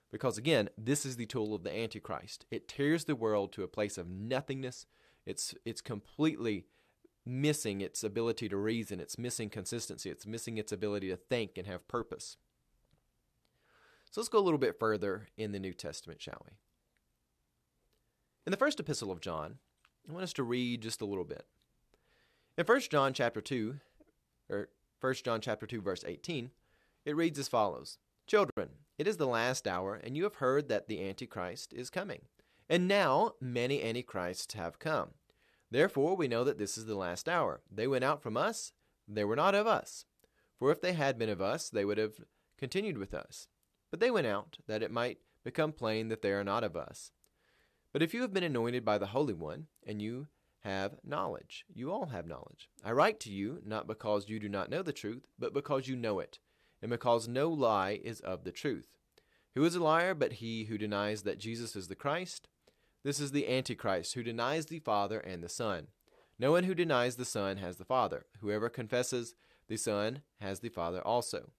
Because 0.10 0.38
again, 0.38 0.70
this 0.78 1.06
is 1.06 1.18
the 1.18 1.26
tool 1.26 1.54
of 1.54 1.64
the 1.64 1.76
Antichrist. 1.76 2.46
It 2.50 2.70
tears 2.70 3.04
the 3.04 3.18
world 3.18 3.52
to 3.52 3.64
a 3.64 3.68
place 3.68 3.98
of 3.98 4.08
nothingness. 4.08 4.86
It's 5.26 5.54
it's 5.66 5.82
completely 5.82 6.68
missing 7.26 7.82
its 7.82 8.04
ability 8.04 8.50
to 8.50 8.58
reason, 8.58 9.00
it's 9.00 9.18
missing 9.18 9.50
consistency, 9.50 10.10
it's 10.10 10.26
missing 10.26 10.58
its 10.58 10.72
ability 10.72 11.10
to 11.10 11.16
think 11.16 11.58
and 11.58 11.68
have 11.68 11.88
purpose. 11.88 12.38
So 14.10 14.20
let's 14.20 14.30
go 14.30 14.40
a 14.40 14.42
little 14.42 14.58
bit 14.58 14.80
further 14.80 15.28
in 15.38 15.52
the 15.52 15.60
New 15.60 15.74
Testament, 15.74 16.22
shall 16.22 16.42
we? 16.46 16.54
In 18.46 18.52
the 18.52 18.58
first 18.58 18.80
epistle 18.80 19.12
of 19.12 19.22
John, 19.22 19.60
I 20.10 20.12
want 20.12 20.24
us 20.24 20.34
to 20.34 20.44
read 20.44 20.82
just 20.82 21.02
a 21.02 21.06
little 21.06 21.24
bit. 21.24 21.46
In 22.58 22.66
1 22.66 22.82
John 22.90 23.14
chapter 23.14 23.40
2, 23.40 23.76
or 24.50 24.70
1 25.00 25.14
John 25.24 25.42
chapter 25.42 25.66
2 25.66 25.82
verse 25.82 26.04
18, 26.06 26.52
it 27.06 27.16
reads 27.16 27.40
as 27.40 27.48
follows: 27.48 28.00
Children, 28.28 28.70
it 28.98 29.08
is 29.08 29.18
the 29.18 29.28
last 29.28 29.68
hour, 29.68 29.96
and 29.96 30.18
you 30.18 30.24
have 30.24 30.36
heard 30.36 30.68
that 30.68 30.88
the 30.88 31.08
Antichrist 31.08 31.72
is 31.72 31.90
coming. 31.90 32.22
And 32.70 32.88
now 32.88 33.34
many 33.40 33.82
Antichrists 33.82 34.54
have 34.56 34.80
come. 34.80 35.12
Therefore 35.72 36.16
we 36.16 36.28
know 36.28 36.44
that 36.44 36.58
this 36.58 36.78
is 36.78 36.86
the 36.86 36.96
last 36.96 37.28
hour. 37.30 37.62
They 37.72 37.88
went 37.88 38.04
out 38.04 38.22
from 38.22 38.38
us, 38.38 38.74
they 39.08 39.24
were 39.24 39.36
not 39.36 39.56
of 39.56 39.66
us. 39.66 40.06
For 40.60 40.72
if 40.72 40.82
they 40.82 40.94
had 40.94 41.18
been 41.18 41.30
of 41.30 41.42
us, 41.42 41.70
they 41.70 41.86
would 41.86 41.98
have 41.98 42.16
continued 42.58 42.98
with 42.98 43.14
us. 43.14 43.48
But 43.90 44.00
they 44.00 44.12
went 44.12 44.28
out, 44.28 44.58
that 44.68 44.84
it 44.84 44.92
might 44.92 45.18
become 45.44 45.72
plain 45.72 46.10
that 46.10 46.22
they 46.22 46.32
are 46.32 46.44
not 46.44 46.64
of 46.64 46.76
us. 46.76 47.12
But 47.92 48.04
if 48.04 48.14
you 48.14 48.22
have 48.22 48.34
been 48.34 48.44
anointed 48.44 48.86
by 48.86 48.98
the 48.98 49.08
Holy 49.08 49.34
One, 49.34 49.68
and 49.86 50.02
you 50.02 50.28
have 50.62 50.98
knowledge. 51.04 51.66
You 51.74 51.92
all 51.92 52.08
have 52.08 52.28
knowledge. 52.28 52.70
I 52.84 52.92
write 52.92 53.20
to 53.22 53.32
you 53.32 53.62
not 53.66 53.88
because 53.88 54.30
you 54.30 54.40
do 54.40 54.48
not 54.48 54.70
know 54.70 54.84
the 54.84 54.94
truth, 54.94 55.28
but 55.38 55.54
because 55.54 55.88
you 55.88 55.96
know 55.96 56.20
it, 56.20 56.40
and 56.82 56.90
because 56.90 57.28
no 57.28 57.50
lie 57.50 58.00
is 58.04 58.20
of 58.20 58.44
the 58.44 58.52
truth. 58.52 58.96
Who 59.56 59.66
is 59.66 59.76
a 59.76 59.84
liar 59.84 60.14
but 60.14 60.34
he 60.34 60.66
who 60.66 60.78
denies 60.78 61.24
that 61.24 61.40
Jesus 61.40 61.76
is 61.76 61.88
the 61.88 61.96
Christ? 61.96 62.48
This 63.04 63.20
is 63.20 63.32
the 63.32 63.50
Antichrist, 63.50 64.14
who 64.14 64.22
denies 64.22 64.68
the 64.68 64.80
Father 64.80 65.20
and 65.20 65.44
the 65.44 65.50
Son. 65.50 65.88
No 66.38 66.52
one 66.52 66.66
who 66.66 66.76
denies 66.76 67.16
the 67.16 67.26
Son 67.26 67.58
has 67.58 67.78
the 67.78 67.86
Father. 67.86 68.26
Whoever 68.42 68.70
confesses 68.70 69.34
the 69.68 69.78
Son 69.78 70.22
has 70.40 70.60
the 70.60 70.70
Father 70.70 71.02
also. 71.06 71.52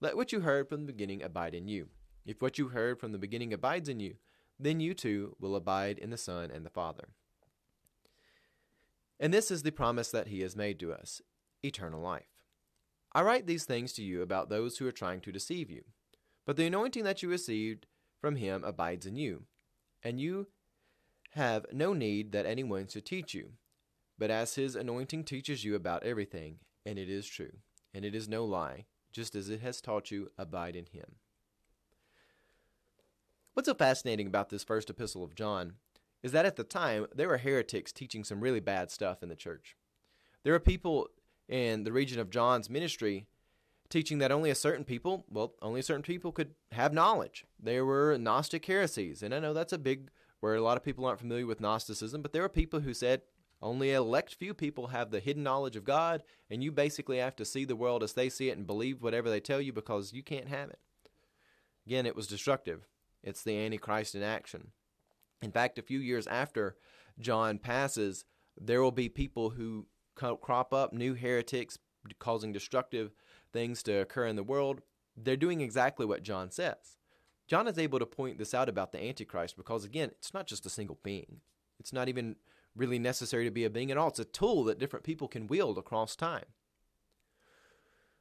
Let 0.00 0.16
what 0.16 0.32
you 0.32 0.40
heard 0.40 0.68
from 0.68 0.86
the 0.86 0.92
beginning 0.92 1.22
abide 1.22 1.54
in 1.54 1.68
you. 1.68 1.88
If 2.24 2.40
what 2.40 2.58
you 2.58 2.68
heard 2.68 2.98
from 2.98 3.12
the 3.12 3.18
beginning 3.18 3.52
abides 3.52 3.88
in 3.88 4.00
you, 4.00 4.16
then 4.58 4.80
you 4.80 4.94
too 4.94 5.36
will 5.38 5.54
abide 5.54 5.98
in 5.98 6.10
the 6.10 6.16
Son 6.16 6.50
and 6.50 6.64
the 6.64 6.70
Father. 6.70 7.08
And 9.20 9.32
this 9.32 9.50
is 9.50 9.62
the 9.62 9.70
promise 9.70 10.10
that 10.10 10.28
he 10.28 10.40
has 10.40 10.56
made 10.56 10.78
to 10.80 10.92
us 10.92 11.20
eternal 11.62 12.00
life. 12.00 12.42
I 13.12 13.22
write 13.22 13.46
these 13.46 13.64
things 13.64 13.92
to 13.94 14.02
you 14.02 14.22
about 14.22 14.48
those 14.48 14.78
who 14.78 14.86
are 14.86 14.92
trying 14.92 15.20
to 15.22 15.32
deceive 15.32 15.70
you. 15.70 15.84
But 16.44 16.56
the 16.56 16.66
anointing 16.66 17.04
that 17.04 17.22
you 17.22 17.28
received 17.28 17.86
from 18.20 18.36
him 18.36 18.64
abides 18.64 19.06
in 19.06 19.16
you, 19.16 19.44
and 20.02 20.20
you 20.20 20.48
have 21.36 21.66
no 21.72 21.92
need 21.92 22.32
that 22.32 22.46
anyone 22.46 22.88
should 22.88 23.06
teach 23.06 23.34
you. 23.34 23.52
But 24.18 24.30
as 24.30 24.54
his 24.54 24.74
anointing 24.74 25.24
teaches 25.24 25.64
you 25.64 25.74
about 25.74 26.02
everything, 26.02 26.58
and 26.84 26.98
it 26.98 27.10
is 27.10 27.26
true, 27.26 27.58
and 27.92 28.04
it 28.04 28.14
is 28.14 28.28
no 28.28 28.44
lie, 28.44 28.86
just 29.12 29.34
as 29.34 29.50
it 29.50 29.60
has 29.60 29.80
taught 29.80 30.10
you, 30.10 30.30
abide 30.38 30.74
in 30.74 30.86
him. 30.86 31.16
What's 33.52 33.68
so 33.68 33.74
fascinating 33.74 34.26
about 34.26 34.48
this 34.48 34.64
first 34.64 34.90
epistle 34.90 35.24
of 35.24 35.34
John 35.34 35.74
is 36.22 36.32
that 36.32 36.46
at 36.46 36.56
the 36.56 36.64
time 36.64 37.06
there 37.14 37.28
were 37.28 37.38
heretics 37.38 37.92
teaching 37.92 38.24
some 38.24 38.40
really 38.40 38.60
bad 38.60 38.90
stuff 38.90 39.22
in 39.22 39.28
the 39.28 39.36
church. 39.36 39.76
There 40.42 40.52
were 40.52 40.60
people 40.60 41.08
in 41.48 41.84
the 41.84 41.92
region 41.92 42.18
of 42.18 42.30
John's 42.30 42.70
ministry 42.70 43.26
teaching 43.88 44.18
that 44.18 44.32
only 44.32 44.50
a 44.50 44.54
certain 44.54 44.84
people, 44.84 45.24
well, 45.30 45.54
only 45.62 45.82
certain 45.82 46.02
people 46.02 46.32
could 46.32 46.54
have 46.72 46.92
knowledge. 46.92 47.44
There 47.62 47.84
were 47.84 48.16
Gnostic 48.18 48.64
heresies, 48.64 49.22
and 49.22 49.34
I 49.34 49.38
know 49.38 49.54
that's 49.54 49.72
a 49.72 49.78
big 49.78 50.10
where 50.46 50.54
a 50.54 50.62
lot 50.62 50.76
of 50.76 50.84
people 50.84 51.04
aren't 51.04 51.18
familiar 51.18 51.44
with 51.44 51.60
Gnosticism, 51.60 52.22
but 52.22 52.32
there 52.32 52.44
are 52.44 52.48
people 52.48 52.78
who 52.78 52.94
said 52.94 53.22
only 53.60 53.90
a 53.90 53.96
elect 53.96 54.32
few 54.32 54.54
people 54.54 54.86
have 54.86 55.10
the 55.10 55.18
hidden 55.18 55.42
knowledge 55.42 55.74
of 55.74 55.82
God, 55.82 56.22
and 56.48 56.62
you 56.62 56.70
basically 56.70 57.18
have 57.18 57.34
to 57.36 57.44
see 57.44 57.64
the 57.64 57.74
world 57.74 58.04
as 58.04 58.12
they 58.12 58.28
see 58.28 58.48
it 58.48 58.56
and 58.56 58.64
believe 58.64 59.02
whatever 59.02 59.28
they 59.28 59.40
tell 59.40 59.60
you 59.60 59.72
because 59.72 60.12
you 60.12 60.22
can't 60.22 60.46
have 60.46 60.70
it. 60.70 60.78
Again, 61.84 62.06
it 62.06 62.14
was 62.14 62.28
destructive. 62.28 62.86
It's 63.24 63.42
the 63.42 63.58
Antichrist 63.58 64.14
in 64.14 64.22
action. 64.22 64.68
In 65.42 65.50
fact, 65.50 65.80
a 65.80 65.82
few 65.82 65.98
years 65.98 66.28
after 66.28 66.76
John 67.18 67.58
passes, 67.58 68.24
there 68.56 68.82
will 68.82 68.92
be 68.92 69.08
people 69.08 69.50
who 69.50 69.86
crop 70.14 70.72
up, 70.72 70.92
new 70.92 71.14
heretics 71.14 71.76
causing 72.20 72.52
destructive 72.52 73.10
things 73.52 73.82
to 73.82 73.94
occur 73.94 74.28
in 74.28 74.36
the 74.36 74.44
world. 74.44 74.80
They're 75.16 75.36
doing 75.36 75.60
exactly 75.60 76.06
what 76.06 76.22
John 76.22 76.52
says. 76.52 76.98
John 77.46 77.68
is 77.68 77.78
able 77.78 77.98
to 77.98 78.06
point 78.06 78.38
this 78.38 78.54
out 78.54 78.68
about 78.68 78.92
the 78.92 79.02
Antichrist 79.02 79.56
because, 79.56 79.84
again, 79.84 80.10
it's 80.18 80.34
not 80.34 80.46
just 80.46 80.66
a 80.66 80.70
single 80.70 80.98
being. 81.02 81.40
It's 81.78 81.92
not 81.92 82.08
even 82.08 82.36
really 82.74 82.98
necessary 82.98 83.44
to 83.44 83.50
be 83.50 83.64
a 83.64 83.70
being 83.70 83.90
at 83.90 83.96
all. 83.96 84.08
It's 84.08 84.18
a 84.18 84.24
tool 84.24 84.64
that 84.64 84.78
different 84.78 85.04
people 85.04 85.28
can 85.28 85.46
wield 85.46 85.78
across 85.78 86.16
time. 86.16 86.44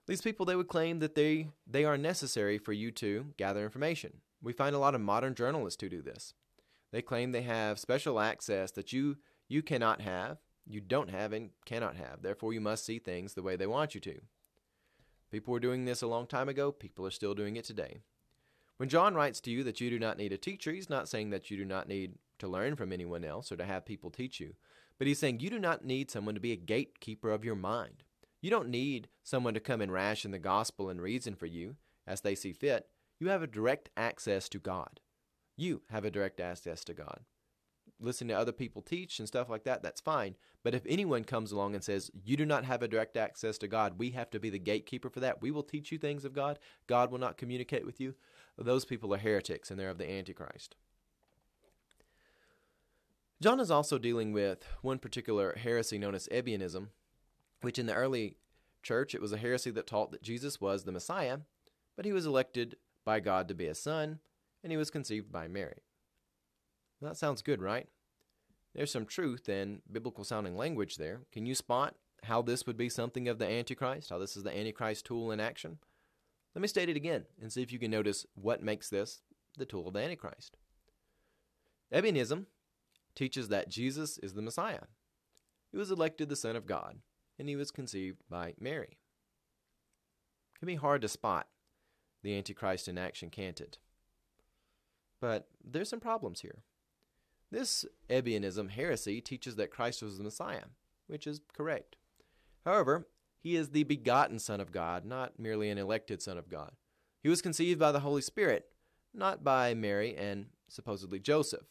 These 0.08 0.22
people, 0.22 0.46
they 0.46 0.56
would 0.56 0.68
claim 0.68 1.00
that 1.00 1.16
they, 1.16 1.50
they 1.66 1.84
are 1.84 1.98
necessary 1.98 2.58
for 2.58 2.74
you 2.74 2.92
to 2.92 3.34
gather 3.38 3.64
information. 3.64 4.22
We 4.42 4.54
find 4.54 4.76
a 4.76 4.80
lot 4.80 4.94
of 4.94 5.02
modern 5.02 5.34
journalists 5.34 5.82
who 5.82 5.90
do 5.90 6.04
this. 6.04 6.34
They 6.92 7.02
claim 7.02 7.32
they 7.32 7.42
have 7.42 7.80
special 7.80 8.20
access 8.20 8.72
that 8.72 8.94
you 8.94 9.18
you 9.48 9.62
cannot 9.62 10.02
have, 10.02 10.38
you 10.66 10.82
don't 10.82 11.10
have 11.10 11.32
and 11.34 11.52
cannot 11.66 11.96
have. 11.98 12.22
Therefore 12.22 12.54
you 12.54 12.62
must 12.62 12.86
see 12.86 13.00
things 13.00 13.34
the 13.34 13.44
way 13.44 13.56
they 13.56 13.68
want 13.68 13.94
you 13.94 14.02
to. 14.02 14.22
People 15.32 15.52
were 15.52 15.60
doing 15.60 15.86
this 15.86 16.02
a 16.02 16.08
long 16.08 16.26
time 16.26 16.50
ago, 16.50 16.72
people 16.72 17.06
are 17.06 17.12
still 17.12 17.34
doing 17.34 17.56
it 17.56 17.66
today. 17.66 18.00
When 18.78 18.90
John 18.90 19.16
writes 19.16 19.40
to 19.42 19.52
you 19.52 19.64
that 19.64 19.80
you 19.80 19.90
do 19.90 20.00
not 20.00 20.18
need 20.18 20.34
a 20.34 20.38
teacher, 20.38 20.74
he's 20.74 20.90
not 20.90 21.08
saying 21.08 21.30
that 21.30 21.50
you 21.50 21.58
do 21.58 21.66
not 21.66 21.88
need 21.88 22.16
to 22.40 22.48
learn 22.48 22.76
from 22.76 22.92
anyone 22.92 23.24
else 23.24 23.52
or 23.52 23.56
to 23.56 23.66
have 23.66 23.86
people 23.86 24.10
teach 24.10 24.40
you, 24.40 24.56
but 24.98 25.08
he's 25.08 25.20
saying 25.20 25.40
you 25.40 25.50
do 25.50 25.60
not 25.60 25.86
need 25.86 26.12
someone 26.12 26.36
to 26.36 26.42
be 26.42 26.52
a 26.52 26.58
gatekeeper 26.58 27.32
of 27.32 27.46
your 27.46 27.56
mind. 27.56 28.04
You 28.42 28.52
don't 28.52 28.70
need 28.70 29.08
someone 29.24 29.54
to 29.54 29.60
come 29.60 29.82
and 29.82 29.92
ration 29.92 30.32
the 30.32 30.40
gospel 30.40 30.90
and 30.90 31.02
reason 31.02 31.36
for 31.36 31.46
you 31.46 31.78
as 32.06 32.22
they 32.22 32.36
see 32.36 32.54
fit. 32.54 32.88
You 33.20 33.30
have 33.30 33.42
a 33.42 33.48
direct 33.48 33.90
access 33.96 34.50
to 34.50 34.60
God. 34.60 35.00
You 35.58 35.84
have 35.90 36.04
a 36.04 36.12
direct 36.12 36.42
access 36.42 36.84
to 36.84 36.94
God. 36.94 37.22
Listen 38.00 38.28
to 38.28 38.34
other 38.34 38.52
people 38.52 38.82
teach 38.82 39.20
and 39.20 39.28
stuff 39.28 39.50
like 39.50 39.64
that, 39.64 39.82
that's 39.82 40.02
fine. 40.02 40.36
But 40.64 40.76
if 40.76 40.86
anyone 40.86 41.24
comes 41.24 41.54
along 41.54 41.76
and 41.76 41.84
says, 41.84 42.12
You 42.26 42.36
do 42.36 42.46
not 42.46 42.66
have 42.66 42.84
a 42.84 42.90
direct 42.90 43.16
access 43.16 43.58
to 43.60 43.70
God, 43.70 43.98
we 43.98 44.10
have 44.12 44.30
to 44.32 44.40
be 44.40 44.50
the 44.50 44.60
gatekeeper 44.60 45.10
for 45.10 45.22
that, 45.22 45.42
we 45.42 45.50
will 45.50 45.64
teach 45.64 45.94
you 45.94 45.98
things 45.98 46.26
of 46.26 46.34
God, 46.34 46.60
God 46.88 47.10
will 47.10 47.20
not 47.20 47.38
communicate 47.38 47.86
with 47.86 48.02
you, 48.02 48.16
those 48.58 48.86
people 48.86 49.14
are 49.14 49.18
heretics 49.18 49.70
and 49.70 49.80
they're 49.80 49.90
of 49.90 49.98
the 49.98 50.10
Antichrist. 50.10 50.76
John 53.42 53.60
is 53.60 53.70
also 53.70 53.98
dealing 53.98 54.32
with 54.32 54.66
one 54.82 54.98
particular 54.98 55.56
heresy 55.58 55.98
known 55.98 56.16
as 56.16 56.30
Ebionism, 56.30 56.88
which 57.62 57.78
in 57.78 57.86
the 57.86 57.94
early 57.94 58.38
church 58.82 59.14
it 59.14 59.22
was 59.22 59.34
a 59.34 59.38
heresy 59.38 59.72
that 59.72 59.88
taught 59.88 60.12
that 60.12 60.24
Jesus 60.24 60.62
was 60.62 60.84
the 60.84 60.92
Messiah, 60.92 61.40
but 61.96 62.06
he 62.06 62.14
was 62.14 62.26
elected 62.26 62.78
by 63.04 63.20
God 63.20 63.48
to 63.48 63.54
be 63.54 63.68
a 63.68 63.76
son, 63.76 64.20
and 64.64 64.72
he 64.72 64.78
was 64.78 64.90
conceived 64.90 65.32
by 65.32 65.48
Mary. 65.48 65.84
that 67.02 67.18
sounds 67.18 67.42
good, 67.42 67.62
right? 67.62 67.88
There's 68.74 68.92
some 68.92 69.06
truth 69.06 69.48
in 69.48 69.82
biblical 69.92 70.24
sounding 70.24 70.56
language 70.56 70.96
there. 70.98 71.22
Can 71.32 71.46
you 71.46 71.56
spot 71.56 71.96
how 72.24 72.42
this 72.42 72.66
would 72.66 72.78
be 72.78 72.90
something 72.90 73.28
of 73.28 73.38
the 73.38 73.48
Antichrist? 73.48 74.10
How 74.10 74.18
this 74.18 74.36
is 74.36 74.44
the 74.44 74.58
Antichrist 74.58 75.06
tool 75.06 75.32
in 75.32 75.40
action? 75.40 75.78
Let 76.56 76.62
me 76.62 76.68
state 76.70 76.88
it 76.88 76.96
again 76.96 77.26
and 77.42 77.52
see 77.52 77.62
if 77.62 77.74
you 77.74 77.80
can 77.80 77.92
notice 77.92 78.26
what 78.34 78.64
makes 78.64 78.90
this 78.90 79.22
the 79.58 79.66
tool 79.66 79.88
of 79.88 79.94
the 79.94 80.00
Antichrist. 80.00 80.58
Ebionism 81.94 82.46
teaches 83.14 83.50
that 83.50 83.70
Jesus 83.70 84.18
is 84.18 84.34
the 84.34 84.42
Messiah. 84.42 84.84
He 85.72 85.78
was 85.78 85.92
elected 85.92 86.30
the 86.30 86.36
Son 86.36 86.56
of 86.56 86.66
God, 86.66 87.00
and 87.38 87.50
he 87.50 87.56
was 87.56 87.72
conceived 87.72 88.24
by 88.30 88.54
Mary. 88.60 88.98
It 90.56 90.60
can 90.60 90.68
be 90.68 90.76
hard 90.76 91.02
to 91.02 91.10
spot 91.10 91.48
the 92.24 92.38
Antichrist 92.38 92.88
in 92.88 92.98
action, 92.98 93.30
can't 93.30 93.60
it? 93.60 93.78
But 95.20 95.48
there's 95.64 95.90
some 95.90 96.00
problems 96.00 96.42
here. 96.42 96.64
This 97.52 97.86
Ebionism 98.10 98.70
heresy 98.70 99.22
teaches 99.22 99.56
that 99.58 99.72
Christ 99.72 100.02
was 100.02 100.18
the 100.18 100.24
Messiah, 100.24 100.66
which 101.08 101.28
is 101.28 101.42
correct. 101.54 101.98
However, 102.64 103.08
he 103.46 103.56
is 103.56 103.70
the 103.70 103.84
begotten 103.84 104.40
Son 104.40 104.60
of 104.60 104.72
God, 104.72 105.06
not 105.06 105.38
merely 105.38 105.70
an 105.70 105.78
elected 105.78 106.20
Son 106.20 106.36
of 106.36 106.50
God. 106.50 106.72
He 107.22 107.30
was 107.30 107.44
conceived 107.44 107.80
by 107.80 107.92
the 107.92 108.00
Holy 108.00 108.24
Spirit, 108.24 108.66
not 109.14 109.44
by 109.44 109.76
Mary 109.76 110.16
and 110.18 110.48
supposedly 110.68 111.20
Joseph. 111.20 111.68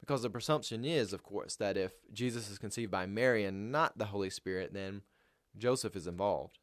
Because 0.00 0.22
the 0.22 0.30
presumption 0.30 0.82
is, 0.82 1.12
of 1.12 1.22
course, 1.22 1.56
that 1.56 1.76
if 1.76 1.92
Jesus 2.10 2.50
is 2.50 2.56
conceived 2.56 2.90
by 2.90 3.04
Mary 3.04 3.44
and 3.44 3.70
not 3.70 3.98
the 3.98 4.06
Holy 4.06 4.30
Spirit, 4.30 4.72
then 4.72 5.02
Joseph 5.58 5.94
is 5.94 6.06
involved. 6.06 6.58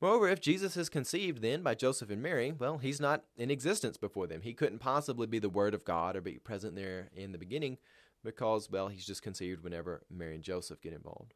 Moreover, 0.00 0.26
if 0.26 0.40
Jesus 0.40 0.76
is 0.76 0.88
conceived 0.88 1.40
then 1.40 1.62
by 1.62 1.76
Joseph 1.76 2.10
and 2.10 2.20
Mary, 2.20 2.50
well, 2.50 2.78
he's 2.78 3.00
not 3.00 3.22
in 3.36 3.52
existence 3.52 3.96
before 3.96 4.26
them. 4.26 4.40
He 4.40 4.54
couldn't 4.54 4.80
possibly 4.80 5.28
be 5.28 5.38
the 5.38 5.48
Word 5.48 5.72
of 5.72 5.84
God 5.84 6.16
or 6.16 6.20
be 6.20 6.38
present 6.38 6.74
there 6.74 7.10
in 7.14 7.30
the 7.30 7.38
beginning 7.38 7.78
because, 8.24 8.68
well, 8.68 8.88
he's 8.88 9.06
just 9.06 9.22
conceived 9.22 9.62
whenever 9.62 10.02
Mary 10.10 10.34
and 10.34 10.42
Joseph 10.42 10.80
get 10.80 10.92
involved. 10.92 11.34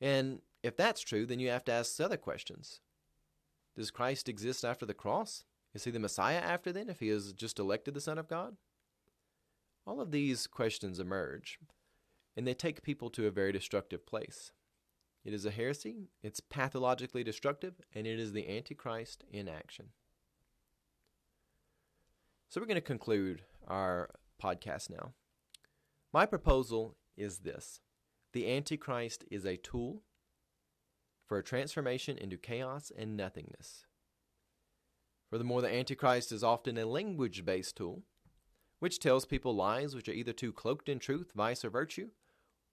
And 0.00 0.40
if 0.62 0.76
that's 0.76 1.00
true, 1.00 1.26
then 1.26 1.40
you 1.40 1.50
have 1.50 1.64
to 1.64 1.72
ask 1.72 2.00
other 2.00 2.16
questions. 2.16 2.80
Does 3.76 3.90
Christ 3.90 4.28
exist 4.28 4.64
after 4.64 4.86
the 4.86 4.94
cross? 4.94 5.44
Is 5.74 5.84
he 5.84 5.90
the 5.90 5.98
Messiah 5.98 6.38
after 6.38 6.72
then, 6.72 6.88
if 6.88 7.00
he 7.00 7.08
is 7.08 7.32
just 7.32 7.58
elected 7.58 7.94
the 7.94 8.00
Son 8.00 8.18
of 8.18 8.28
God? 8.28 8.56
All 9.86 10.00
of 10.00 10.10
these 10.10 10.46
questions 10.46 10.98
emerge, 10.98 11.58
and 12.36 12.46
they 12.46 12.54
take 12.54 12.82
people 12.82 13.10
to 13.10 13.26
a 13.26 13.30
very 13.30 13.52
destructive 13.52 14.06
place. 14.06 14.52
It 15.24 15.32
is 15.32 15.46
a 15.46 15.50
heresy, 15.50 16.08
it's 16.22 16.40
pathologically 16.40 17.24
destructive, 17.24 17.80
and 17.94 18.06
it 18.06 18.18
is 18.18 18.32
the 18.32 18.48
Antichrist 18.48 19.24
in 19.30 19.48
action. 19.48 19.90
So 22.48 22.60
we're 22.60 22.66
going 22.66 22.76
to 22.76 22.80
conclude 22.80 23.42
our 23.66 24.10
podcast 24.42 24.90
now. 24.90 25.12
My 26.12 26.24
proposal 26.24 26.96
is 27.16 27.38
this 27.38 27.80
the 28.32 28.50
Antichrist 28.50 29.24
is 29.30 29.44
a 29.44 29.56
tool 29.56 30.02
for 31.26 31.38
a 31.38 31.44
transformation 31.44 32.16
into 32.18 32.36
chaos 32.36 32.90
and 32.96 33.16
nothingness. 33.16 33.84
Furthermore, 35.30 35.60
the 35.60 35.72
Antichrist 35.72 36.32
is 36.32 36.42
often 36.42 36.78
a 36.78 36.86
language 36.86 37.44
based 37.44 37.76
tool, 37.76 38.02
which 38.78 38.98
tells 38.98 39.26
people 39.26 39.54
lies 39.54 39.94
which 39.94 40.08
are 40.08 40.12
either 40.12 40.32
too 40.32 40.52
cloaked 40.52 40.88
in 40.88 40.98
truth, 40.98 41.32
vice, 41.34 41.64
or 41.64 41.70
virtue, 41.70 42.08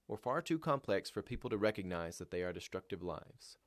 or 0.07 0.17
far 0.17 0.41
too 0.41 0.59
complex 0.59 1.09
for 1.09 1.21
people 1.21 1.49
to 1.49 1.57
recognize 1.57 2.17
that 2.17 2.31
they 2.31 2.43
are 2.43 2.53
destructive 2.53 3.03
lies. 3.03 3.57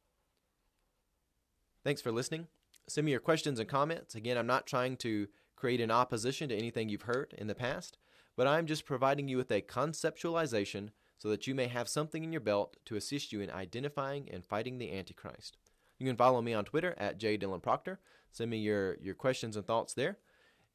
Thanks 1.84 2.00
for 2.00 2.12
listening. 2.12 2.46
Send 2.88 3.04
me 3.04 3.10
your 3.10 3.20
questions 3.20 3.58
and 3.60 3.68
comments. 3.68 4.14
Again, 4.14 4.38
I'm 4.38 4.46
not 4.46 4.66
trying 4.66 4.96
to 4.98 5.28
create 5.56 5.80
an 5.80 5.90
opposition 5.90 6.48
to 6.48 6.56
anything 6.56 6.88
you've 6.88 7.02
heard 7.02 7.34
in 7.36 7.48
the 7.48 7.54
past, 7.54 7.98
but 8.36 8.46
I'm 8.46 8.66
just 8.66 8.86
providing 8.86 9.28
you 9.28 9.36
with 9.36 9.50
a 9.50 9.60
conceptualization 9.60 10.90
so 11.18 11.28
that 11.28 11.46
you 11.46 11.54
may 11.54 11.66
have 11.66 11.88
something 11.88 12.24
in 12.24 12.32
your 12.32 12.40
belt 12.40 12.76
to 12.86 12.96
assist 12.96 13.32
you 13.32 13.40
in 13.40 13.50
identifying 13.50 14.28
and 14.32 14.44
fighting 14.44 14.78
the 14.78 14.96
Antichrist. 14.96 15.56
You 15.98 16.06
can 16.06 16.16
follow 16.16 16.40
me 16.40 16.54
on 16.54 16.64
Twitter 16.64 16.94
at 16.96 17.18
jdylanproctor. 17.18 17.98
Send 18.30 18.50
me 18.50 18.58
your, 18.58 18.96
your 19.00 19.14
questions 19.14 19.56
and 19.56 19.66
thoughts 19.66 19.94
there. 19.94 20.18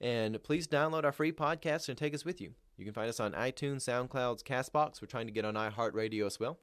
And 0.02 0.42
please 0.44 0.68
download 0.68 1.06
our 1.06 1.14
free 1.14 1.32
podcast 1.32 1.88
and 1.88 1.98
take 1.98 2.14
us 2.14 2.26
with 2.26 2.42
you. 2.42 2.54
You 2.78 2.84
can 2.84 2.94
find 2.94 3.08
us 3.08 3.20
on 3.20 3.32
iTunes, 3.34 3.88
SoundClouds, 3.88 4.44
Castbox. 4.44 5.02
We're 5.02 5.08
trying 5.08 5.28
to 5.28 5.34
get 5.34 5.46
on 5.46 5.54
iHeartRadio 5.54 6.26
as 6.26 6.40
well. 6.40 6.60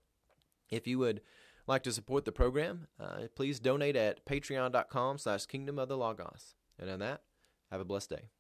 If 0.71 0.87
you 0.87 0.99
would 0.99 1.23
like 1.67 1.83
to 1.85 1.93
support 1.93 2.25
the 2.25 2.33
program, 2.33 2.89
uh, 2.99 3.29
please 3.35 3.61
donate 3.61 3.97
at 3.97 4.27
patreon.com 4.27 5.19
slash 5.19 5.47
kingdom 5.47 5.79
of 5.79 5.89
the 5.89 5.97
logos. 5.97 6.55
And 6.79 6.91
on 6.91 6.99
that, 6.99 7.23
have 7.71 7.81
a 7.81 7.85
blessed 7.85 8.11
day. 8.11 8.40